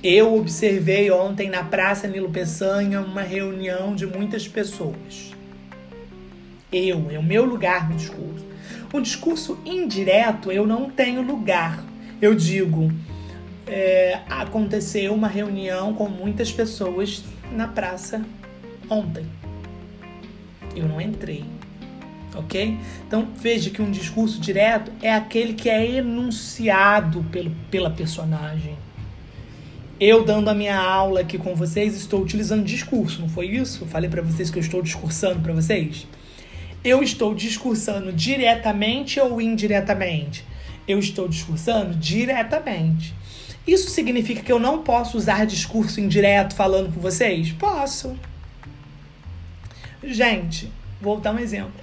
[0.03, 5.33] Eu observei ontem na Praça Nilo Peçanha uma reunião de muitas pessoas.
[6.71, 8.45] Eu, é o meu lugar no discurso.
[8.91, 11.81] O discurso indireto eu não tenho lugar.
[12.21, 12.91] Eu digo,
[13.65, 18.21] é, aconteceu uma reunião com muitas pessoas na praça
[18.89, 19.25] ontem.
[20.75, 21.58] Eu não entrei.
[22.35, 22.77] Ok?
[23.07, 28.77] Então veja que um discurso direto é aquele que é enunciado pelo, pela personagem.
[29.99, 33.83] Eu dando a minha aula aqui com vocês, estou utilizando discurso, não foi isso?
[33.83, 36.07] Eu falei para vocês que eu estou discursando para vocês.
[36.81, 40.45] Eu estou discursando diretamente ou indiretamente?
[40.87, 43.13] Eu estou discursando diretamente.
[43.67, 47.51] Isso significa que eu não posso usar discurso indireto falando com vocês?
[47.51, 48.17] Posso.
[50.01, 51.73] Gente, vou dar um exemplo.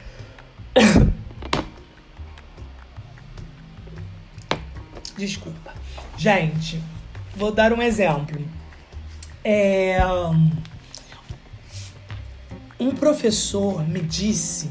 [5.17, 5.75] Desculpa.
[6.17, 6.81] Gente,
[7.35, 8.41] vou dar um exemplo.
[9.45, 9.99] É,
[12.79, 14.71] um professor me disse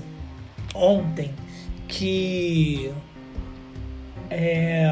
[0.73, 1.33] ontem
[1.87, 2.91] que
[4.29, 4.91] é,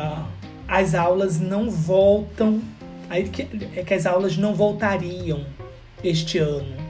[0.67, 2.61] as aulas não voltam,
[3.09, 5.45] aí que, é que as aulas não voltariam
[6.03, 6.81] este ano.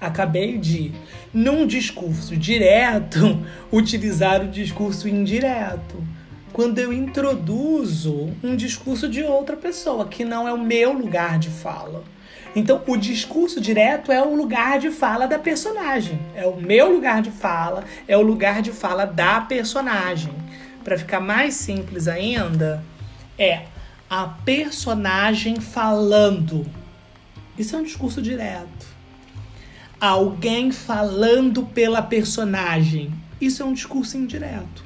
[0.00, 0.92] Acabei de,
[1.32, 6.02] num discurso direto, utilizar o discurso indireto.
[6.52, 11.48] Quando eu introduzo um discurso de outra pessoa, que não é o meu lugar de
[11.48, 12.02] fala.
[12.54, 16.20] Então, o discurso direto é o lugar de fala da personagem.
[16.34, 20.32] É o meu lugar de fala, é o lugar de fala da personagem.
[20.82, 22.82] Para ficar mais simples ainda,
[23.38, 23.66] é
[24.08, 26.66] a personagem falando.
[27.56, 28.99] Isso é um discurso direto.
[30.00, 33.12] Alguém falando pela personagem.
[33.40, 34.82] Isso é um discurso indireto.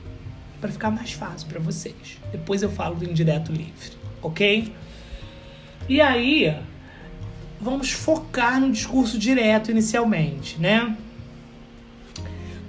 [0.61, 2.19] Para ficar mais fácil para vocês.
[2.33, 4.73] Depois eu falo do indireto livre, ok?
[5.89, 6.57] E aí,
[7.61, 10.97] vamos focar no discurso direto inicialmente, né?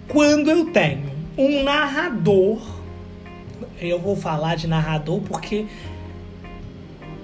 [0.07, 2.61] Quando eu tenho um narrador,
[3.79, 5.65] eu vou falar de narrador porque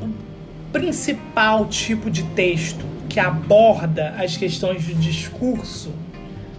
[0.02, 0.10] o
[0.72, 5.92] principal tipo de texto que aborda as questões de discurso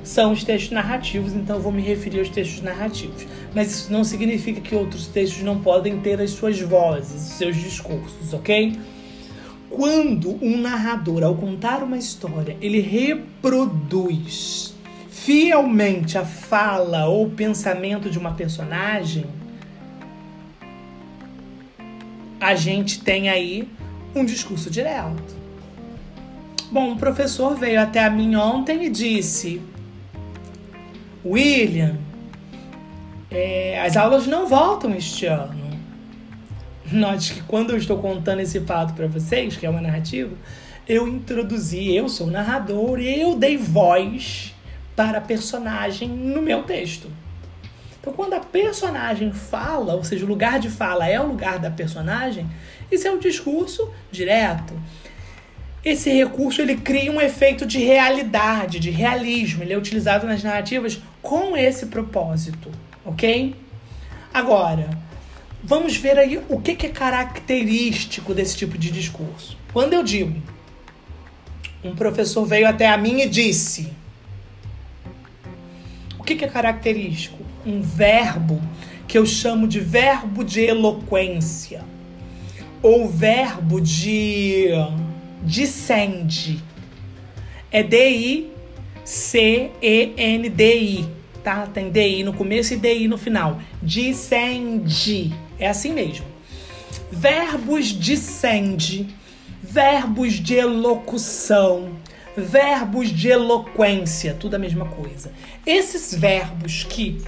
[0.05, 3.25] são os textos narrativos, então eu vou me referir aos textos narrativos.
[3.55, 8.35] Mas isso não significa que outros textos não podem ter as suas vozes, seus discursos,
[8.35, 8.79] ok?
[9.71, 14.75] Quando um narrador, ao contar uma história, ele reproduz
[15.09, 19.25] fielmente a fala ou pensamento de uma personagem,
[22.39, 23.69] a gente tem aí
[24.15, 25.42] um discurso direto.
[26.73, 29.61] Bom, um professor veio até a mim ontem e disse:
[31.23, 31.99] William,
[33.31, 35.79] é, as aulas não voltam este ano.
[36.91, 40.35] Note que quando eu estou contando esse fato para vocês, que é uma narrativa,
[40.89, 44.55] eu introduzi, eu sou o narrador, eu dei voz
[44.97, 47.07] para a personagem no meu texto.
[48.01, 51.71] Então, quando a personagem fala, ou seja, o lugar de fala é o lugar da
[51.71, 52.49] personagem,
[52.91, 54.73] isso é um discurso direto.
[55.85, 59.63] Esse recurso ele cria um efeito de realidade, de realismo.
[59.63, 62.71] Ele é utilizado nas narrativas com esse propósito,
[63.05, 63.57] ok?
[64.33, 64.91] Agora,
[65.63, 69.59] vamos ver aí o que, é característico desse tipo de discurso.
[69.73, 70.41] Quando eu digo,
[71.83, 73.93] um professor veio até a mim e disse,
[76.17, 77.43] o que é característico?
[77.67, 78.63] Um verbo
[79.09, 81.85] que eu chamo de verbo de eloquência
[82.81, 84.69] ou verbo de
[85.43, 86.63] descende.
[87.71, 88.53] É D-I-C-E-N-D-I,
[91.43, 91.67] tá?
[91.67, 93.61] Tem D-I no começo e D-I no final.
[93.81, 95.33] Descende.
[95.59, 96.27] É assim mesmo.
[97.11, 99.09] Verbos descende,
[99.63, 101.91] verbos de elocução,
[102.37, 105.31] verbos de eloquência, tudo a mesma coisa.
[105.67, 107.23] Esses verbos que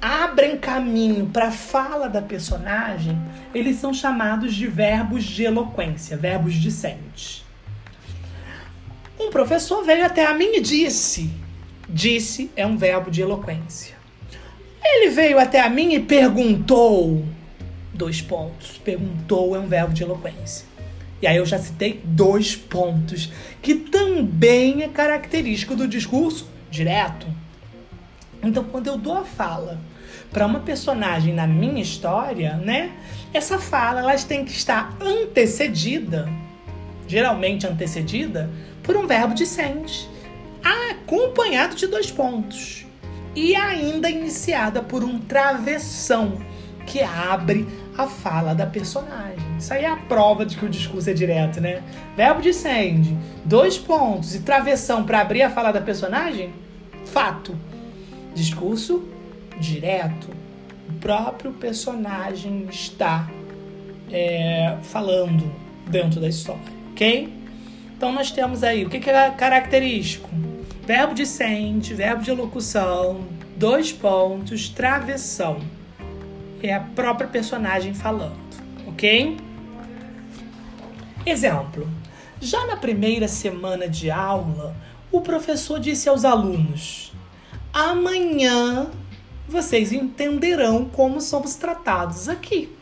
[0.00, 3.18] abrem caminho para a fala da personagem,
[3.54, 7.39] eles são chamados de verbos de eloquência, verbos discentes.
[9.20, 11.30] Um professor veio até a mim e disse:
[11.86, 13.94] disse é um verbo de eloquência.
[14.82, 17.22] Ele veio até a mim e perguntou:
[17.92, 18.78] dois pontos.
[18.82, 20.66] Perguntou é um verbo de eloquência.
[21.20, 23.30] E aí eu já citei dois pontos,
[23.60, 27.26] que também é característico do discurso direto.
[28.42, 29.78] Então, quando eu dou a fala
[30.32, 32.92] para uma personagem na minha história, né?
[33.34, 36.26] Essa fala elas tem que estar antecedida,
[37.06, 38.48] geralmente antecedida,
[38.82, 40.08] por um verbo dicente,
[40.62, 42.86] acompanhado de dois pontos
[43.34, 46.40] e ainda iniciada por um travessão
[46.86, 47.66] que abre
[47.96, 49.38] a fala da personagem.
[49.58, 51.82] Isso aí é a prova de que o discurso é direto, né?
[52.16, 56.52] Verbo dicente, dois pontos e travessão para abrir a fala da personagem,
[57.04, 57.56] fato.
[58.34, 59.04] Discurso
[59.60, 60.28] direto.
[60.88, 63.28] O próprio personagem está
[64.10, 65.50] é, falando
[65.86, 66.60] dentro da história,
[66.92, 67.39] ok?
[68.00, 70.30] Então nós temos aí o que, é característico?
[70.86, 73.26] Verbo de sente, verbo de locução,
[73.58, 75.60] dois pontos, travessão.
[76.62, 78.38] É a própria personagem falando,
[78.86, 79.36] ok?
[81.26, 81.86] Exemplo.
[82.40, 84.74] Já na primeira semana de aula,
[85.12, 87.12] o professor disse aos alunos:
[87.70, 88.86] amanhã
[89.46, 92.74] vocês entenderão como somos tratados aqui.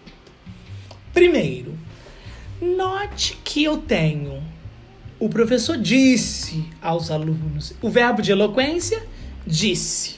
[1.13, 1.77] Primeiro,
[2.63, 4.48] note que eu tenho.
[5.21, 7.75] O professor disse aos alunos.
[7.83, 9.03] O verbo de eloquência,
[9.45, 10.17] disse.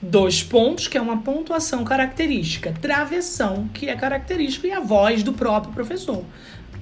[0.00, 2.72] Dois pontos, que é uma pontuação característica.
[2.72, 6.22] Travessão, que é característico, e a voz do próprio professor.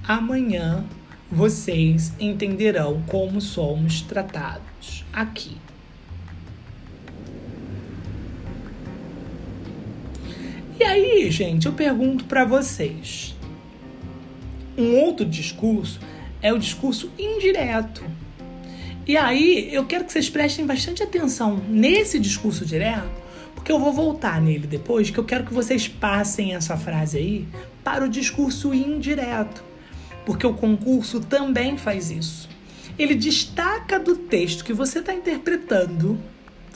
[0.05, 0.83] Amanhã
[1.31, 5.55] vocês entenderão como somos tratados aqui.
[10.77, 13.33] E aí, gente, eu pergunto para vocês.
[14.77, 16.01] Um outro discurso
[16.45, 18.05] é o discurso indireto.
[19.07, 23.09] E aí, eu quero que vocês prestem bastante atenção nesse discurso direto,
[23.55, 27.47] porque eu vou voltar nele depois, que eu quero que vocês passem essa frase aí
[27.83, 29.63] para o discurso indireto,
[30.23, 32.47] porque o concurso também faz isso.
[32.97, 36.15] Ele destaca do texto que você está interpretando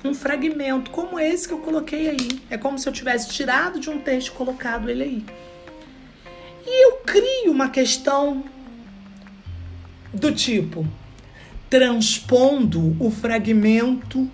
[0.03, 2.41] um fragmento como esse que eu coloquei aí.
[2.49, 5.25] É como se eu tivesse tirado de um texto e colocado ele aí.
[6.65, 8.43] E eu crio uma questão
[10.13, 10.86] do tipo
[11.69, 14.30] transpondo o fragmento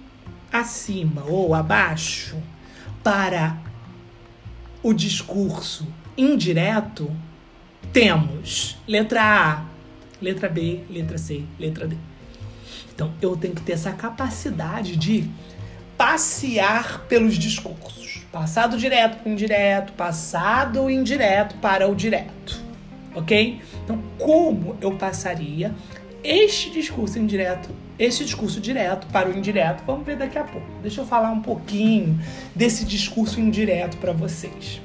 [0.52, 2.38] acima ou abaixo
[3.04, 3.58] para
[4.82, 5.86] o discurso
[6.18, 7.12] indireto,
[7.92, 9.66] temos letra A,
[10.22, 11.98] letra B, letra C, letra D.
[12.94, 15.30] Então eu tenho que ter essa capacidade de
[15.98, 18.24] passear pelos discursos.
[18.32, 22.55] Passado direto para o indireto, passado indireto para o direto.
[23.16, 23.62] Ok?
[23.84, 25.74] Então, como eu passaria
[26.24, 29.84] este discurso indireto, este discurso direto para o indireto?
[29.86, 30.68] Vamos ver daqui a pouco.
[30.82, 32.20] Deixa eu falar um pouquinho
[32.54, 34.82] desse discurso indireto para vocês.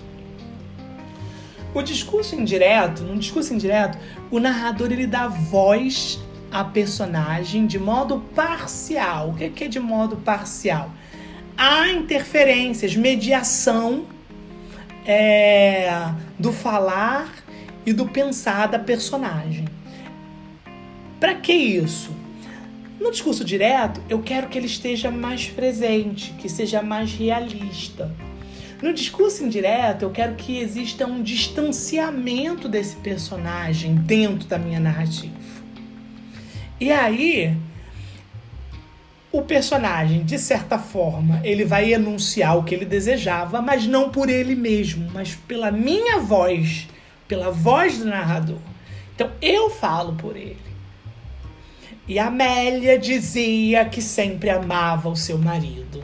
[1.72, 3.96] O discurso indireto, no discurso indireto,
[4.30, 9.30] o narrador ele dá voz a personagem de modo parcial.
[9.30, 10.90] O que é de modo parcial?
[11.56, 14.06] Há interferências, mediação
[15.06, 17.39] é, do falar
[17.84, 19.66] e do pensar da personagem.
[21.18, 22.10] Para que isso?
[23.00, 28.14] No discurso direto, eu quero que ele esteja mais presente, que seja mais realista.
[28.82, 35.34] No discurso indireto, eu quero que exista um distanciamento desse personagem dentro da minha narrativa.
[36.80, 37.54] E aí,
[39.32, 44.28] o personagem, de certa forma, ele vai enunciar o que ele desejava, mas não por
[44.28, 46.88] ele mesmo, mas pela minha voz,
[47.30, 48.58] pela voz do narrador.
[49.14, 50.58] Então eu falo por ele.
[52.08, 56.02] E Amélia dizia que sempre amava o seu marido.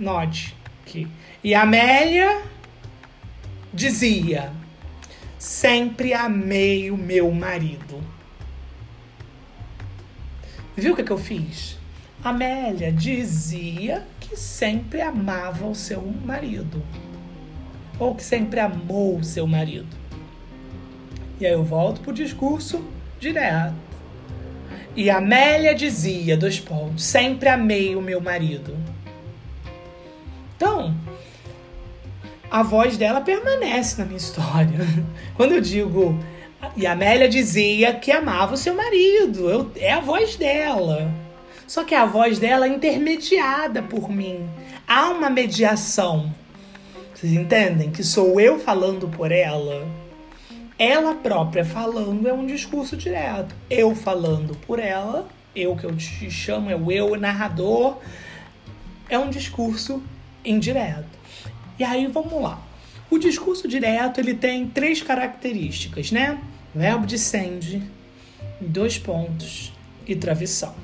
[0.00, 1.06] Note que.
[1.44, 2.42] E Amélia
[3.72, 4.50] dizia
[5.38, 8.02] Sempre amei o meu marido.
[10.74, 11.78] Viu o que, que eu fiz?
[12.24, 16.82] Amélia dizia que sempre amava o seu marido.
[17.98, 19.96] Ou que sempre amou o seu marido.
[21.40, 22.82] E aí eu volto pro discurso
[23.18, 23.74] direto.
[24.94, 28.76] E Amélia dizia, dois pontos, sempre amei o meu marido.
[30.56, 30.94] Então,
[32.50, 34.78] a voz dela permanece na minha história.
[35.36, 36.18] Quando eu digo.
[36.74, 39.50] E Amélia dizia que amava o seu marido.
[39.50, 41.12] Eu, é a voz dela.
[41.66, 44.48] Só que a voz dela é intermediada por mim.
[44.86, 46.32] Há uma mediação.
[47.16, 47.90] Vocês entendem?
[47.90, 49.88] Que sou eu falando por ela.
[50.78, 53.54] Ela própria falando é um discurso direto.
[53.70, 57.96] Eu falando por ela, eu que eu te chamo, é o eu narrador,
[59.08, 60.02] é um discurso
[60.44, 61.18] indireto.
[61.78, 62.60] E aí vamos lá.
[63.10, 66.38] O discurso direto ele tem três características, né?
[66.74, 67.82] Verbo de sende,
[68.60, 69.72] dois pontos
[70.06, 70.74] e travessão.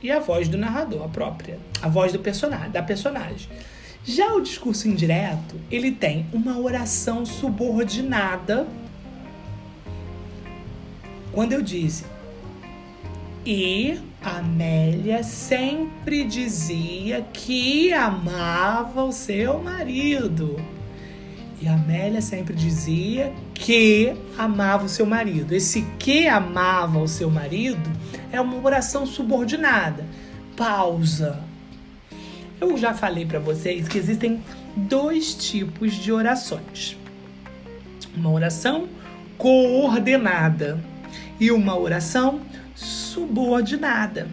[0.00, 3.48] E a voz do narrador, a própria, a voz do personagem, da personagem.
[4.10, 8.66] Já o discurso indireto, ele tem uma oração subordinada.
[11.30, 12.04] Quando eu disse
[13.46, 20.60] e Amélia sempre dizia que amava o seu marido.
[21.62, 25.54] E Amélia sempre dizia que amava o seu marido.
[25.54, 27.88] Esse que amava o seu marido
[28.32, 30.04] é uma oração subordinada.
[30.56, 31.49] Pausa.
[32.60, 34.42] Eu já falei para vocês que existem
[34.76, 36.96] dois tipos de orações:
[38.14, 38.88] uma oração
[39.38, 40.78] coordenada
[41.40, 42.42] e uma oração
[42.74, 44.28] subordinada.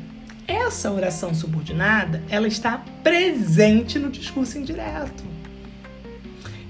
[0.45, 5.23] Essa oração subordinada, ela está presente no discurso indireto.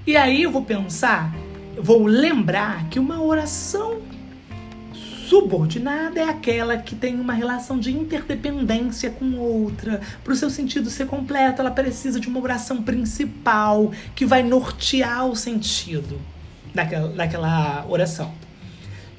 [0.05, 1.35] E aí eu vou pensar,
[1.75, 4.01] eu vou lembrar que uma oração
[5.27, 9.99] subordinada é aquela que tem uma relação de interdependência com outra.
[10.23, 15.25] Para o seu sentido ser completo, ela precisa de uma oração principal que vai nortear
[15.27, 16.19] o sentido
[16.73, 18.31] daquela, daquela oração.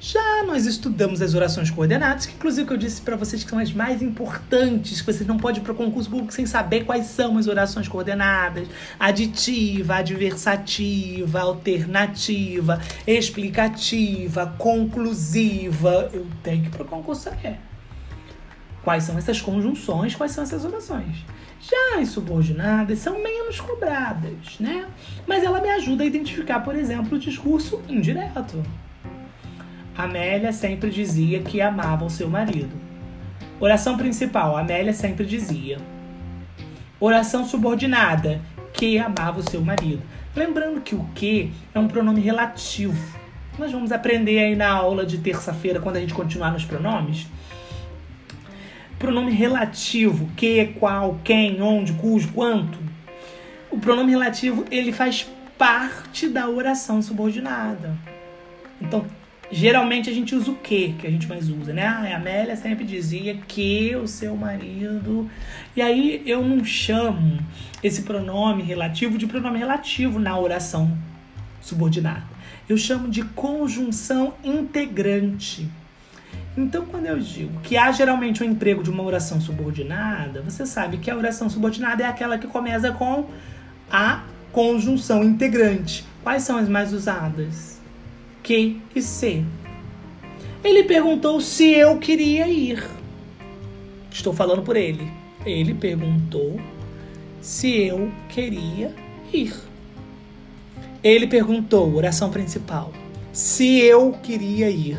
[0.00, 3.72] Já nós estudamos as orações coordenadas, que inclusive eu disse para vocês que são as
[3.72, 7.36] mais importantes, que vocês não podem ir para o concurso público sem saber quais são
[7.36, 8.68] as orações coordenadas:
[8.98, 16.08] aditiva, adversativa, alternativa, explicativa, conclusiva.
[16.12, 17.58] Eu tenho que ir para o concurso saber.
[18.84, 21.16] Quais são essas conjunções, quais são essas orações?
[21.60, 24.86] Já as subordinadas são menos cobradas, né?
[25.26, 28.62] Mas ela me ajuda a identificar, por exemplo, o discurso indireto.
[29.98, 32.70] Amélia sempre dizia que amava o seu marido.
[33.58, 35.78] Oração principal, Amélia sempre dizia.
[37.00, 38.40] Oração subordinada,
[38.72, 40.00] que amava o seu marido.
[40.36, 43.18] Lembrando que o que é um pronome relativo.
[43.58, 47.26] Nós vamos aprender aí na aula de terça-feira, quando a gente continuar nos pronomes.
[49.00, 52.78] Pronome relativo, que, qual, quem, onde, cujo, quanto.
[53.68, 55.28] O pronome relativo, ele faz
[55.58, 57.96] parte da oração subordinada.
[58.80, 59.04] Então,
[59.50, 61.86] Geralmente a gente usa o que que a gente mais usa, né?
[61.86, 65.30] Ah, a Amélia sempre dizia que o seu marido.
[65.74, 67.38] E aí eu não chamo
[67.82, 70.96] esse pronome relativo de pronome relativo na oração
[71.62, 72.26] subordinada.
[72.68, 75.66] Eu chamo de conjunção integrante.
[76.54, 80.98] Então, quando eu digo que há geralmente um emprego de uma oração subordinada, você sabe
[80.98, 83.30] que a oração subordinada é aquela que começa com
[83.90, 86.04] a conjunção integrante.
[86.22, 87.67] Quais são as mais usadas?
[88.48, 89.44] Que e se.
[90.64, 92.82] Ele perguntou se eu queria ir.
[94.10, 95.06] Estou falando por ele.
[95.44, 96.58] Ele perguntou
[97.42, 98.94] se eu queria
[99.30, 99.54] ir.
[101.04, 102.90] Ele perguntou, oração principal,
[103.34, 104.98] se eu queria ir.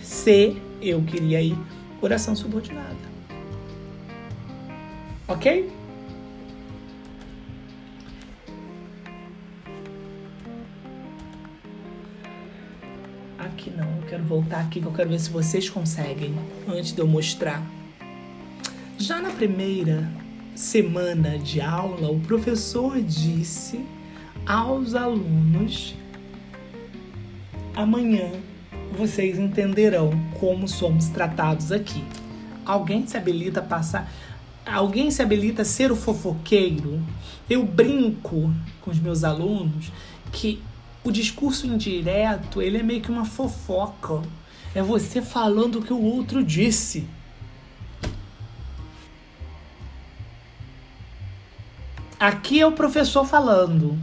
[0.00, 1.56] Se eu queria ir,
[2.00, 2.96] oração subordinada.
[5.28, 5.70] Ok?
[13.38, 13.86] Aqui não.
[13.96, 16.34] Eu quero voltar aqui que eu quero ver se vocês conseguem
[16.66, 17.62] antes de eu mostrar.
[18.98, 20.10] Já na primeira
[20.54, 23.80] semana de aula, o professor disse
[24.44, 25.94] aos alunos:
[27.76, 28.32] amanhã
[28.96, 30.10] vocês entenderão
[30.40, 32.02] como somos tratados aqui.
[32.64, 34.12] Alguém se habilita a passar.
[34.66, 37.00] Alguém se habilita a ser o fofoqueiro?
[37.48, 39.90] Eu brinco com os meus alunos
[40.30, 40.60] que
[41.04, 44.22] o discurso indireto, ele é meio que uma fofoca.
[44.74, 47.06] É você falando o que o outro disse.
[52.18, 53.98] Aqui é o professor falando.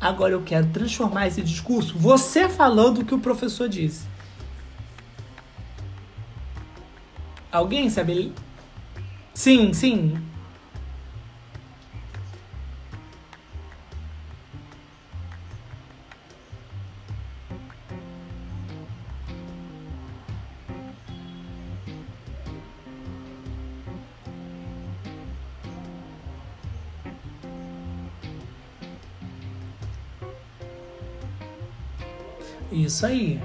[0.00, 4.06] Agora eu quero transformar esse discurso você falando o que o professor disse.
[7.50, 8.32] Alguém sabe?
[9.32, 10.18] Sim, sim.
[32.94, 33.40] Isso aí.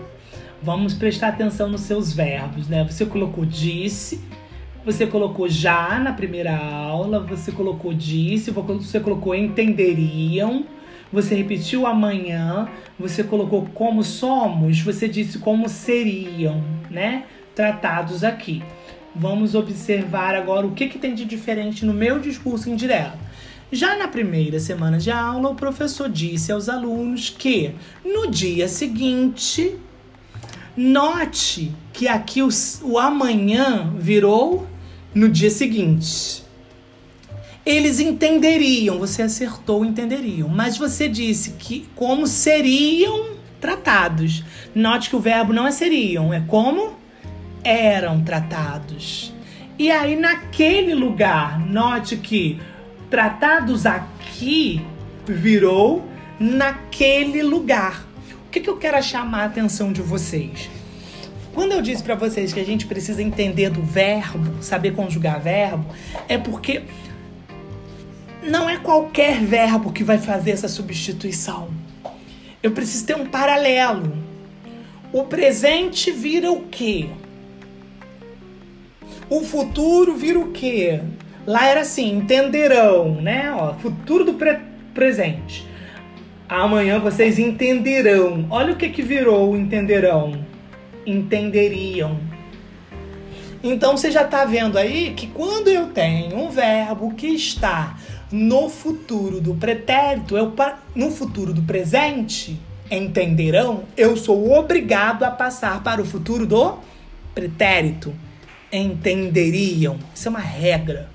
[0.61, 2.83] Vamos prestar atenção nos seus verbos, né?
[2.83, 4.21] Você colocou disse,
[4.85, 10.65] você colocou já na primeira aula, você colocou disse, você colocou entenderiam,
[11.11, 12.69] você repetiu amanhã,
[12.99, 17.23] você colocou como somos, você disse como seriam, né?
[17.55, 18.61] Tratados aqui.
[19.15, 23.17] Vamos observar agora o que, que tem de diferente no meu discurso indireto.
[23.71, 29.75] Já na primeira semana de aula, o professor disse aos alunos que no dia seguinte,
[30.75, 32.49] note que aqui o,
[32.81, 34.67] o amanhã virou
[35.13, 36.43] no dia seguinte.
[37.63, 44.43] Eles entenderiam, você acertou, entenderiam, mas você disse que como seriam tratados.
[44.73, 46.93] Note que o verbo não é seriam, é como
[47.63, 49.31] eram tratados.
[49.77, 52.59] E aí, naquele lugar, note que
[53.09, 54.85] tratados aqui
[55.25, 56.07] virou
[56.39, 58.05] naquele lugar.
[58.47, 60.69] O que, que eu quero chamar a atenção de vocês?
[61.53, 65.85] Quando eu disse para vocês que a gente precisa entender do verbo, saber conjugar verbo,
[66.27, 66.83] é porque
[68.43, 71.69] não é qualquer verbo que vai fazer essa substituição.
[72.61, 74.17] Eu preciso ter um paralelo.
[75.11, 77.09] O presente vira o quê?
[79.29, 81.01] O futuro vira o quê?
[81.49, 83.51] Lá era assim, entenderão, né?
[83.57, 84.59] Ó, futuro do pre
[84.93, 85.67] presente.
[86.47, 88.45] Amanhã vocês entenderão.
[88.51, 90.45] Olha o que que virou entenderão.
[91.07, 92.19] Entenderiam.
[93.63, 97.97] Então você já está vendo aí que quando eu tenho um verbo que está
[98.31, 100.53] no futuro do pretérito, eu,
[100.93, 102.59] no futuro do presente,
[102.91, 106.77] entenderão, eu sou obrigado a passar para o futuro do
[107.33, 108.13] pretérito.
[108.71, 109.97] Entenderiam.
[110.13, 111.09] Isso é uma regra.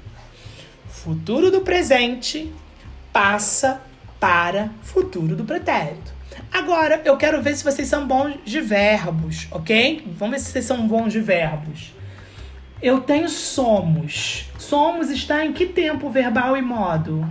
[1.05, 2.51] Futuro do presente
[3.13, 3.83] passa
[4.19, 6.15] para futuro do pretérito.
[6.51, 10.03] Agora, eu quero ver se vocês são bons de verbos, ok?
[10.17, 11.93] Vamos ver se vocês são bons de verbos.
[12.81, 14.47] Eu tenho somos.
[14.59, 17.31] Somos está em que tempo verbal e modo?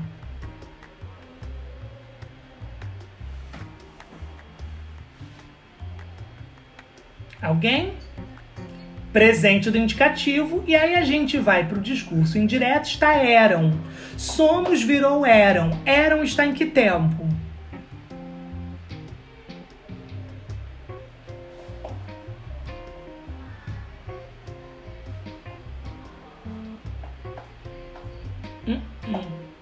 [7.42, 7.94] Alguém?
[9.14, 13.80] Presente do indicativo, e aí a gente vai para o discurso indireto, está eram.
[14.18, 15.80] Somos virou eram.
[15.86, 17.24] Eram está em que tempo?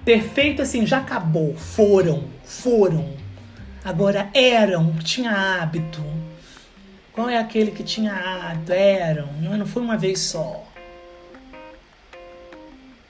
[0.05, 1.55] Perfeito assim, já acabou.
[1.55, 3.13] Foram, foram.
[3.83, 6.10] Agora eram, tinha hábito.
[7.13, 8.71] Qual é aquele que tinha hábito?
[8.71, 10.65] Eram, não, não foi uma vez só.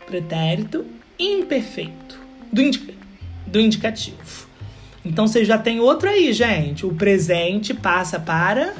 [0.05, 0.85] Pretérito
[1.19, 2.19] imperfeito
[2.51, 2.93] do, indica
[3.45, 4.47] do indicativo.
[5.05, 6.85] Então você já tem outro aí, gente.
[6.85, 8.73] O presente passa para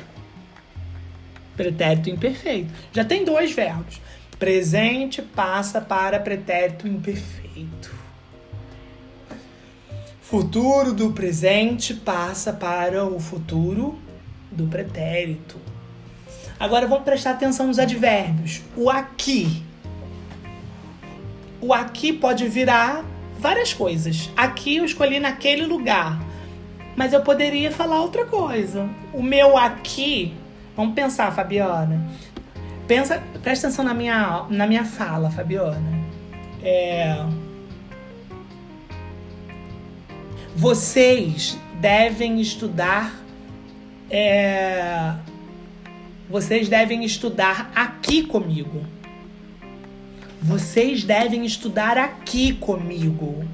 [1.56, 2.72] pretérito imperfeito.
[2.92, 4.02] Já tem dois verbos.
[4.40, 7.94] Presente passa para pretérito imperfeito.
[10.22, 14.00] Futuro do presente passa para o futuro
[14.52, 15.58] do pretérito.
[16.60, 18.62] Agora vamos prestar atenção nos advérbios.
[18.76, 19.64] O aqui.
[21.60, 23.04] O aqui pode virar
[23.40, 24.30] várias coisas.
[24.36, 26.22] Aqui eu escolhi naquele lugar.
[26.96, 28.88] Mas eu poderia falar outra coisa.
[29.14, 30.34] O meu aqui.
[30.76, 32.08] Vamos pensar, Fabiana.
[32.88, 36.02] Pensa, presta atenção na minha, na minha fala, Fabiana.
[36.62, 37.26] É
[40.56, 43.21] Vocês devem estudar.
[44.14, 45.14] É,
[46.30, 48.86] vocês devem estudar aqui comigo.
[50.42, 53.46] Vocês devem estudar aqui comigo.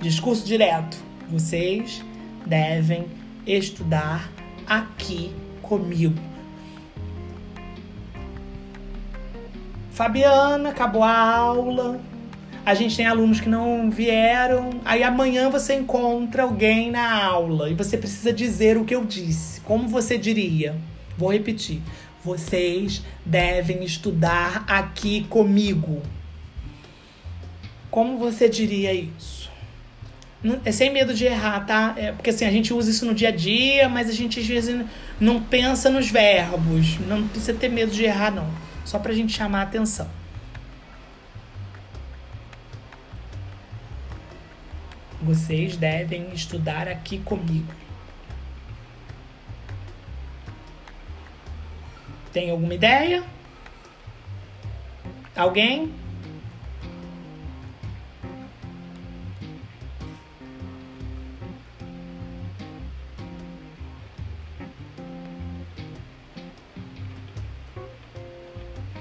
[0.00, 0.96] Discurso direto.
[1.30, 2.02] Vocês
[2.46, 3.04] devem
[3.46, 4.32] estudar
[4.66, 5.30] aqui
[5.60, 6.18] comigo.
[9.90, 12.00] Fabiana, acabou a aula
[12.64, 14.70] a gente tem alunos que não vieram.
[14.84, 19.60] Aí amanhã você encontra alguém na aula e você precisa dizer o que eu disse.
[19.72, 20.76] Como você diria?
[21.16, 21.80] Vou repetir.
[22.22, 26.02] Vocês devem estudar aqui comigo.
[27.90, 29.50] Como você diria isso?
[30.62, 31.94] É sem medo de errar, tá?
[31.96, 34.46] É porque assim, a gente usa isso no dia a dia, mas a gente às
[34.46, 34.84] vezes
[35.18, 36.98] não pensa nos verbos.
[37.08, 38.50] Não precisa ter medo de errar, não.
[38.84, 40.10] Só pra gente chamar a atenção.
[45.22, 47.81] Vocês devem estudar aqui comigo.
[52.32, 53.22] Tem alguma ideia?
[55.36, 55.92] Alguém?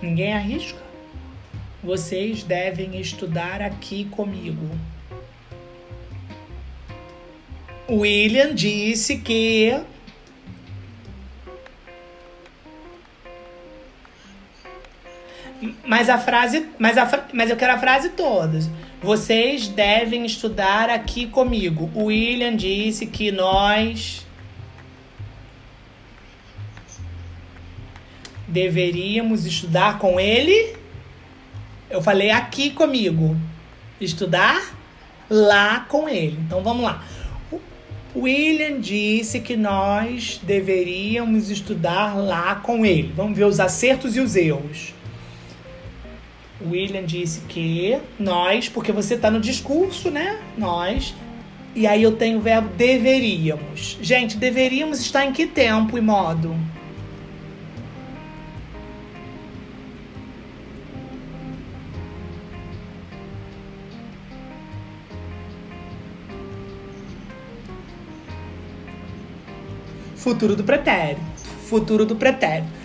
[0.01, 0.81] Ninguém arrisca?
[1.81, 4.69] Vocês devem estudar aqui comigo.
[7.89, 9.81] William disse que
[15.85, 18.59] Mas a frase, mas, a, mas eu quero a frase toda.
[19.01, 21.89] Vocês devem estudar aqui comigo.
[21.93, 24.25] O William disse que nós
[28.47, 30.75] deveríamos estudar com ele.
[31.89, 33.37] Eu falei aqui comigo.
[33.99, 34.75] Estudar
[35.29, 36.37] lá com ele.
[36.45, 37.03] Então vamos lá.
[38.15, 43.13] William disse que nós deveríamos estudar lá com ele.
[43.15, 44.93] Vamos ver os acertos e os erros.
[46.69, 50.39] William disse que nós, porque você está no discurso, né?
[50.57, 51.13] Nós
[51.75, 53.97] E aí eu tenho o verbo deveríamos.
[54.01, 56.55] Gente, deveríamos estar em que tempo e modo?
[70.15, 71.21] Futuro do pretérito.
[71.67, 72.80] Futuro do pretérito.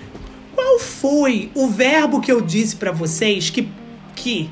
[1.08, 3.68] Foi o verbo que eu disse para vocês que,
[4.16, 4.50] que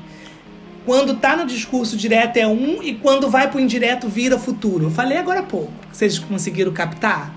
[0.85, 4.85] quando tá no discurso direto é um e quando vai pro indireto vira futuro?
[4.85, 5.73] Eu falei agora há pouco.
[5.91, 7.35] Vocês conseguiram captar?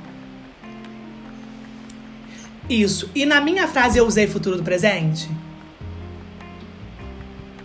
[2.71, 3.11] Isso.
[3.13, 5.29] E na minha frase eu usei futuro do presente?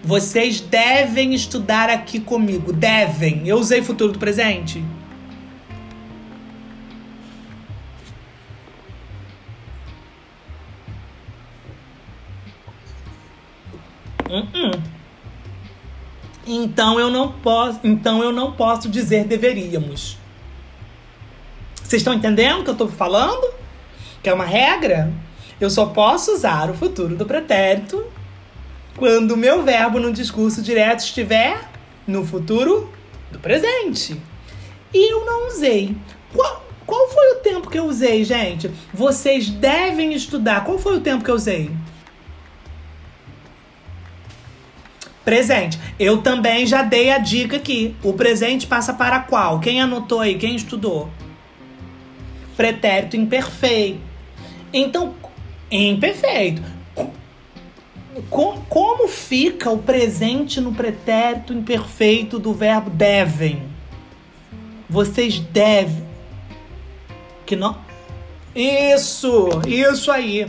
[0.03, 2.73] Vocês devem estudar aqui comigo.
[2.73, 3.47] Devem.
[3.47, 4.83] Eu usei futuro do presente?
[16.55, 20.19] Então eu não posso, então eu não posso dizer deveríamos.
[21.83, 23.51] Vocês estão entendendo o que eu estou falando?
[24.21, 25.11] Que é uma regra?
[25.59, 28.05] Eu só posso usar o futuro do pretérito
[28.95, 31.59] quando o meu verbo no discurso direto estiver
[32.05, 32.93] no futuro
[33.31, 34.21] do presente.
[34.93, 35.97] E eu não usei.
[36.31, 38.69] Qual, qual foi o tempo que eu usei, gente?
[38.93, 40.63] Vocês devem estudar.
[40.63, 41.71] Qual foi o tempo que eu usei?
[45.23, 45.79] Presente.
[45.97, 47.95] Eu também já dei a dica aqui.
[48.03, 49.59] O presente passa para qual?
[49.59, 50.35] Quem anotou aí?
[50.37, 51.09] Quem estudou?
[52.57, 53.99] Pretérito imperfeito.
[54.73, 55.15] Então,
[55.71, 56.61] imperfeito.
[58.29, 63.63] como fica o presente no pretérito imperfeito do verbo devem?
[64.89, 66.03] Vocês devem.
[67.45, 67.77] Que não.
[68.55, 70.47] Isso, isso aí.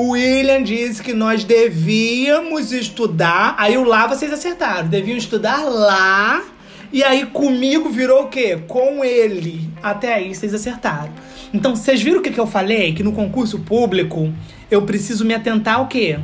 [0.00, 3.54] O William disse que nós devíamos estudar.
[3.58, 4.88] Aí o lá vocês acertaram.
[4.88, 6.42] Deviam estudar lá.
[6.90, 8.58] E aí comigo virou o quê?
[8.66, 9.68] Com ele.
[9.82, 11.12] Até aí vocês acertaram.
[11.52, 12.94] Então, vocês viram o que, que eu falei?
[12.94, 14.32] Que no concurso público
[14.70, 16.18] eu preciso me atentar ao quê?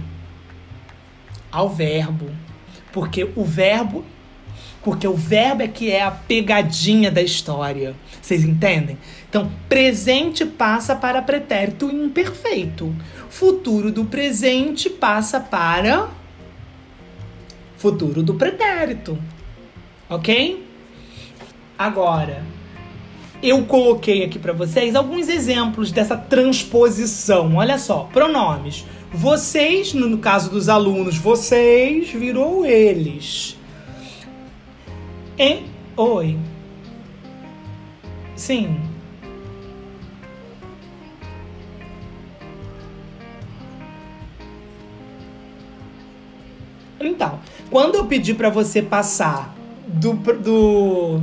[1.52, 2.30] Ao verbo.
[2.92, 4.06] Porque o verbo.
[4.86, 7.96] Porque o verbo é que é a pegadinha da história.
[8.22, 8.96] Vocês entendem?
[9.28, 12.94] Então, presente passa para pretérito imperfeito.
[13.28, 16.08] Futuro do presente passa para
[17.76, 19.18] futuro do pretérito.
[20.08, 20.64] Ok?
[21.76, 22.44] Agora,
[23.42, 27.56] eu coloquei aqui para vocês alguns exemplos dessa transposição.
[27.56, 28.84] Olha só, pronomes.
[29.12, 33.55] Vocês, no caso dos alunos, vocês virou eles.
[35.38, 35.66] Em...
[35.96, 36.38] Oi.
[38.34, 38.80] Sim.
[46.98, 47.38] Então,
[47.70, 49.54] quando eu pedi para você passar
[49.86, 51.20] do, do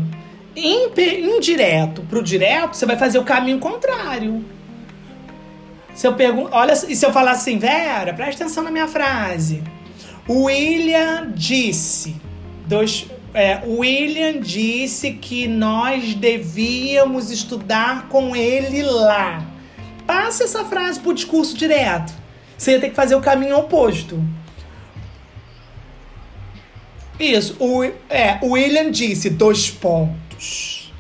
[0.56, 4.44] indireto pro direto, você vai fazer o caminho contrário.
[5.94, 9.64] Se eu pergunto, olha, e se eu falar assim, Vera, presta atenção na minha frase.
[10.28, 12.16] William disse,
[12.66, 19.46] dois, é, William disse que nós devíamos estudar com ele lá.
[20.06, 22.14] Passa essa frase pro discurso direto.
[22.58, 24.24] Você ia ter que fazer o caminho oposto.
[27.20, 27.56] Isso.
[27.60, 30.92] O, é, William disse dois pontos.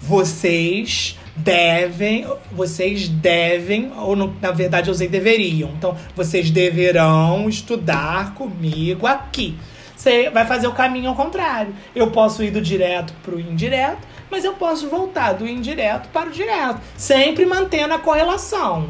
[0.00, 5.70] Vocês devem, vocês devem, ou no, na verdade eu usei deveriam.
[5.76, 9.56] Então, vocês deverão estudar comigo aqui.
[9.98, 11.74] Você vai fazer o caminho ao contrário.
[11.92, 16.28] Eu posso ir do direto para o indireto, mas eu posso voltar do indireto para
[16.28, 18.88] o direto, sempre mantendo a correlação.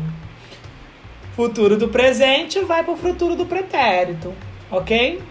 [1.34, 4.34] Futuro do presente vai para o futuro do pretérito,
[4.70, 5.22] ok?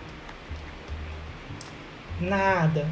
[2.19, 2.87] Nada.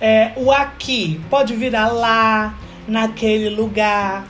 [0.00, 2.54] É, o aqui pode virar lá,
[2.86, 4.24] naquele lugar.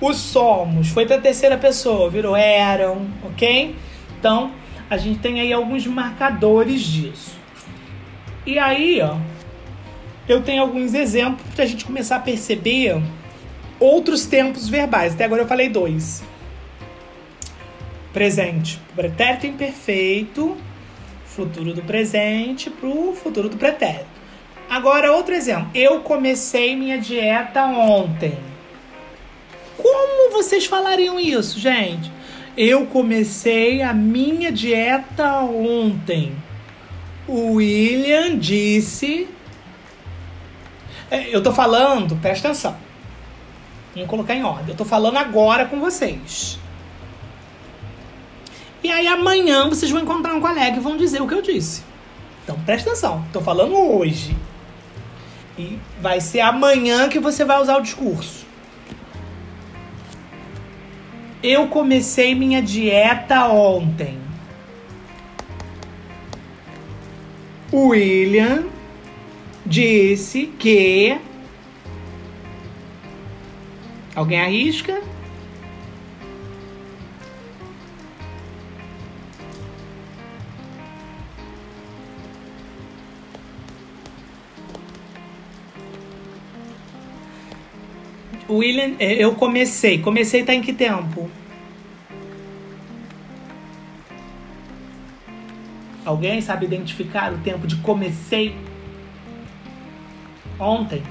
[0.00, 3.74] O somos foi para terceira pessoa, virou eram, ok?
[4.16, 4.52] Então,
[4.88, 7.34] a gente tem aí alguns marcadores disso.
[8.44, 9.16] E aí, ó,
[10.28, 13.00] eu tenho alguns exemplos para a gente começar a perceber
[13.80, 15.14] outros tempos verbais.
[15.14, 16.22] Até agora eu falei dois.
[18.12, 20.56] Presente, pretérito imperfeito
[21.36, 24.06] futuro do presente para o futuro do pretérito.
[24.70, 25.68] Agora, outro exemplo.
[25.74, 28.36] Eu comecei minha dieta ontem.
[29.76, 32.10] Como vocês falariam isso, gente?
[32.56, 36.34] Eu comecei a minha dieta ontem.
[37.28, 39.28] O William disse.
[41.10, 42.76] É, eu tô falando, presta atenção.
[43.94, 44.70] Vamos colocar em ordem.
[44.70, 46.58] Eu tô falando agora com vocês.
[48.82, 51.82] E aí amanhã vocês vão encontrar um colega e vão dizer o que eu disse.
[52.44, 54.36] Então presta atenção, tô falando hoje.
[55.58, 58.45] E vai ser amanhã que você vai usar o discurso.
[61.42, 64.18] Eu comecei minha dieta ontem.
[67.72, 68.64] William
[69.64, 71.18] disse que.
[74.14, 75.02] Alguém arrisca?
[88.48, 89.98] William, é, eu comecei.
[89.98, 91.28] Comecei tá em que tempo?
[96.04, 98.54] Alguém sabe identificar o tempo de comecei?
[100.58, 101.02] Ontem.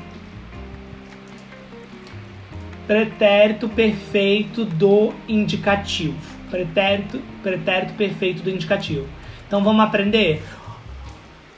[2.87, 6.17] Pretérito perfeito do indicativo.
[6.49, 9.07] Pretérito, pretérito perfeito do indicativo.
[9.45, 10.41] Então vamos aprender?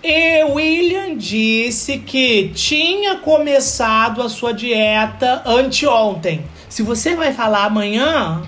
[0.04, 6.46] E William disse que tinha começado a sua dieta anteontem.
[6.70, 8.44] Se você vai falar amanhã,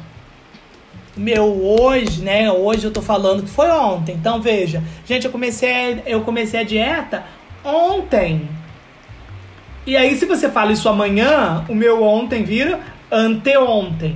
[1.17, 2.51] meu hoje, né?
[2.51, 4.15] Hoje eu tô falando que foi ontem.
[4.15, 7.25] Então veja, gente, eu comecei, eu comecei a dieta
[7.63, 8.47] ontem.
[9.87, 12.79] E aí se você fala isso amanhã, o meu ontem vira
[13.11, 14.15] anteontem.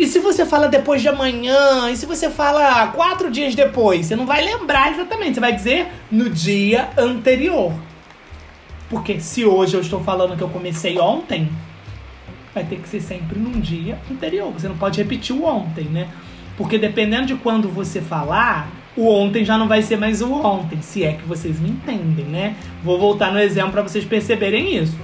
[0.00, 1.90] E se você fala depois de amanhã?
[1.90, 4.06] E se você fala quatro dias depois?
[4.06, 5.34] Você não vai lembrar exatamente.
[5.34, 7.70] Você vai dizer no dia anterior.
[8.88, 11.50] Porque se hoje eu estou falando que eu comecei ontem,
[12.54, 14.50] vai ter que ser sempre num dia anterior.
[14.50, 16.08] Você não pode repetir o ontem, né?
[16.56, 20.80] Porque dependendo de quando você falar, o ontem já não vai ser mais o ontem,
[20.80, 22.56] se é que vocês me entendem, né?
[22.82, 24.96] Vou voltar no exemplo para vocês perceberem isso.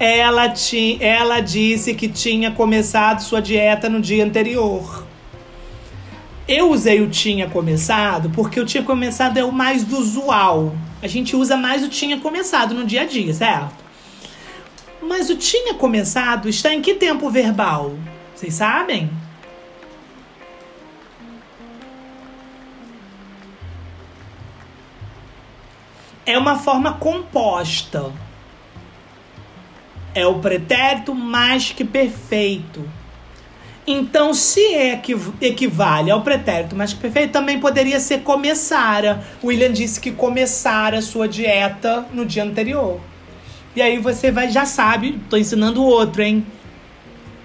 [0.00, 5.04] Ela, ti, ela disse que tinha começado sua dieta no dia anterior.
[6.46, 10.72] Eu usei o tinha começado porque o tinha começado é o mais usual.
[11.02, 13.74] A gente usa mais o tinha começado no dia a dia, certo?
[15.02, 17.94] Mas o tinha começado está em que tempo verbal?
[18.34, 19.10] Vocês sabem?
[26.24, 28.12] É uma forma composta
[30.18, 32.84] é o pretérito mais que perfeito.
[33.86, 34.60] Então, se
[35.40, 39.24] equivale ao pretérito mais que perfeito, também poderia ser começara.
[39.42, 43.00] William disse que começara a sua dieta no dia anterior.
[43.74, 46.44] E aí você vai, já sabe, tô ensinando outro, hein?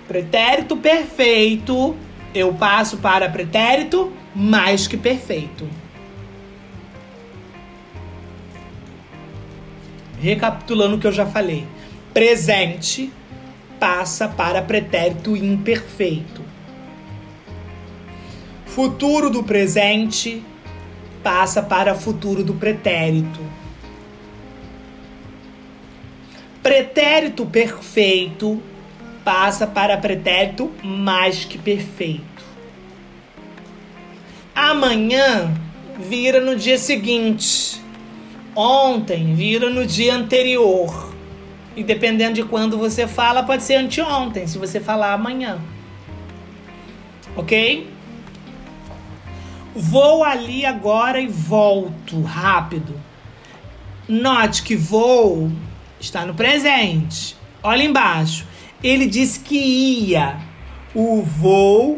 [0.07, 1.95] Pretérito perfeito,
[2.35, 5.69] eu passo para pretérito mais que perfeito.
[10.19, 11.65] Recapitulando o que eu já falei
[12.13, 13.11] presente
[13.79, 16.41] passa para pretérito imperfeito.
[18.65, 20.43] Futuro do presente
[21.23, 23.39] passa para futuro do pretérito.
[26.61, 28.61] Pretérito perfeito
[29.23, 32.43] passa para pretérito mais que perfeito.
[34.55, 35.53] Amanhã
[35.99, 37.81] vira no dia seguinte.
[38.55, 41.12] Ontem vira no dia anterior.
[41.75, 45.59] E dependendo de quando você fala, pode ser anteontem, se você falar amanhã.
[47.35, 47.91] Ok?
[49.75, 52.93] Vou ali agora e volto rápido.
[54.07, 55.51] Note que vou
[55.99, 57.35] está no presente.
[57.63, 58.45] Olha embaixo.
[58.83, 60.37] Ele disse que ia.
[60.93, 61.97] O vou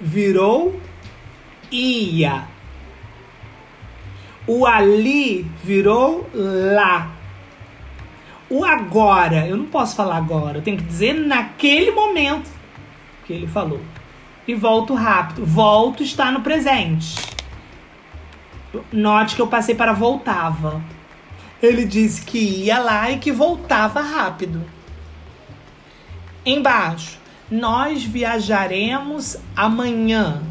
[0.00, 0.80] virou
[1.70, 2.44] ia.
[4.46, 7.19] O ali virou lá.
[8.50, 12.50] O agora, eu não posso falar agora, eu tenho que dizer naquele momento
[13.24, 13.80] que ele falou.
[14.46, 15.46] E volto rápido.
[15.46, 17.14] Volto está no presente.
[18.92, 20.82] Note que eu passei para voltava.
[21.62, 24.64] Ele disse que ia lá e que voltava rápido.
[26.44, 30.42] Embaixo, nós viajaremos amanhã.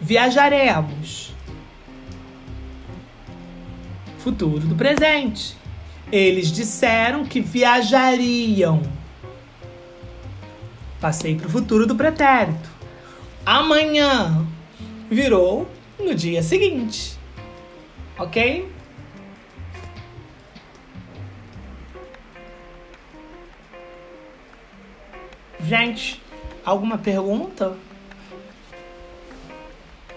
[0.00, 1.34] Viajaremos.
[4.18, 5.65] Futuro do presente.
[6.10, 8.82] Eles disseram que viajariam.
[11.00, 12.70] Passei para o futuro do pretérito.
[13.44, 14.46] Amanhã
[15.10, 17.18] virou no dia seguinte.
[18.18, 18.70] Ok?
[25.60, 26.22] Gente,
[26.64, 27.76] alguma pergunta?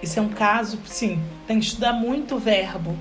[0.02, 2.98] Isso é um caso, sim, tem que estudar muito verbo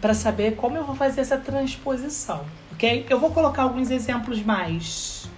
[0.00, 3.06] para saber como eu vou fazer essa transposição, ok?
[3.08, 5.28] Eu vou colocar alguns exemplos mais.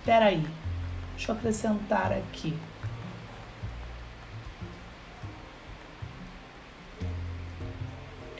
[0.00, 0.44] Espera aí,
[1.16, 2.54] deixa eu acrescentar aqui.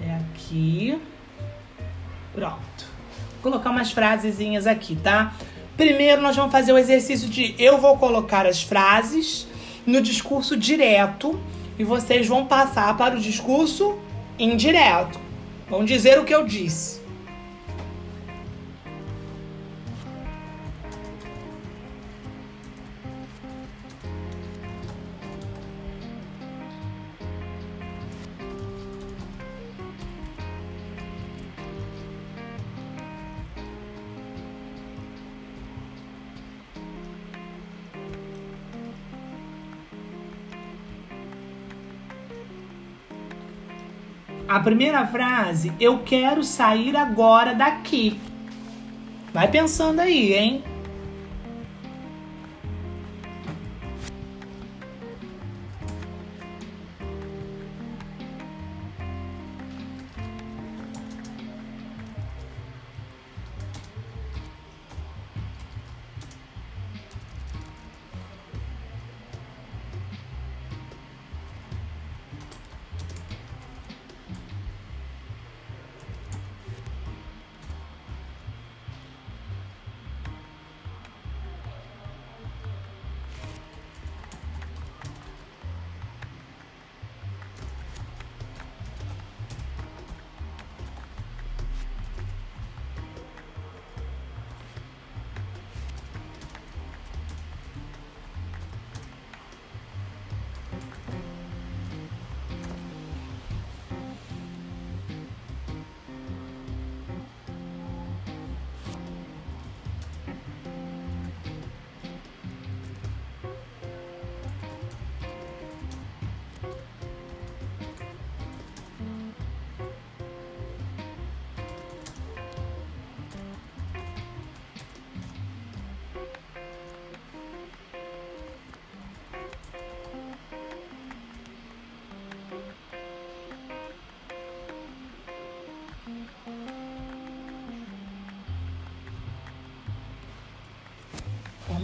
[0.00, 1.00] É aqui.
[2.32, 2.86] Pronto.
[3.34, 5.34] Vou colocar umas frasezinhas aqui, tá?
[5.76, 9.46] Primeiro nós vamos fazer o exercício de eu vou colocar as frases
[9.86, 11.40] no discurso direto
[11.78, 13.96] e vocês vão passar para o discurso
[14.38, 15.27] indireto.
[15.68, 16.97] Vão dizer o que eu disse.
[44.58, 48.18] A primeira frase, eu quero sair agora daqui.
[49.32, 50.64] Vai pensando aí, hein?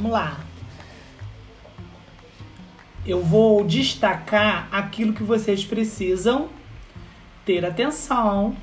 [0.05, 0.39] Vamos lá.
[3.07, 6.51] Eu vou destacar aquilo que vocês precisam
[7.43, 8.55] ter atenção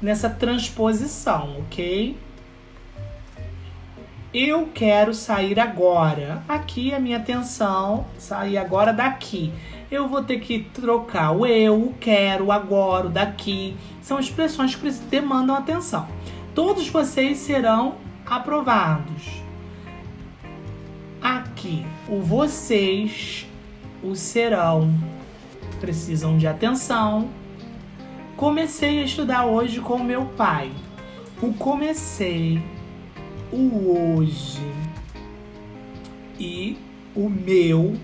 [0.00, 2.16] nessa transposição, ok?
[4.32, 6.42] Eu quero sair agora.
[6.48, 9.52] Aqui a minha atenção, sair agora daqui.
[9.90, 13.76] Eu vou ter que trocar o eu, o quero, o agora, o daqui.
[14.00, 16.08] São expressões que demandam atenção.
[16.54, 19.37] Todos vocês serão aprovados
[22.08, 23.46] o vocês,
[24.02, 24.94] o serão,
[25.80, 27.28] precisam de atenção.
[28.36, 30.70] Comecei a estudar hoje com meu pai.
[31.42, 32.62] O comecei,
[33.52, 34.62] o hoje
[36.38, 36.76] e
[37.14, 37.96] o meu.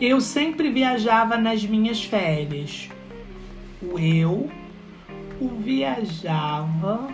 [0.00, 2.88] Eu sempre viajava nas minhas férias.
[3.82, 4.50] O eu,
[5.38, 7.08] o viajava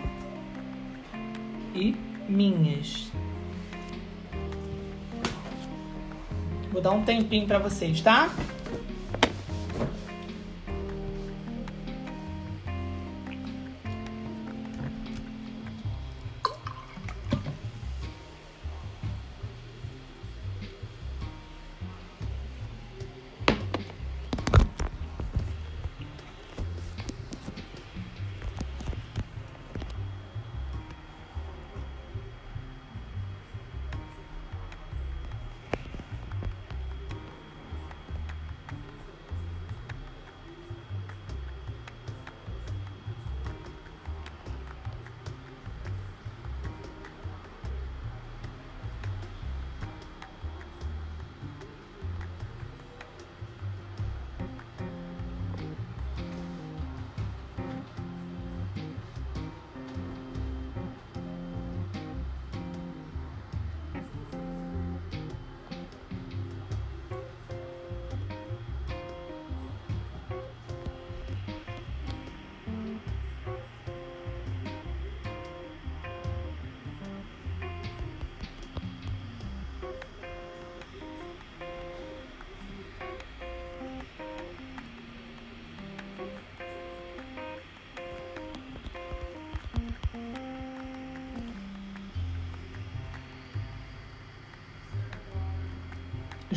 [1.75, 1.95] e
[2.29, 3.11] minhas.
[6.77, 8.29] Vou dar um tempinho para vocês, tá?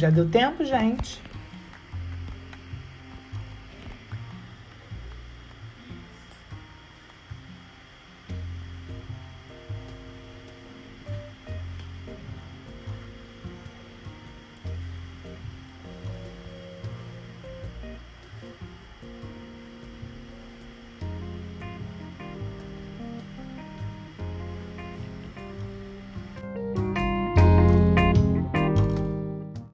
[0.01, 1.21] Já deu tempo, gente?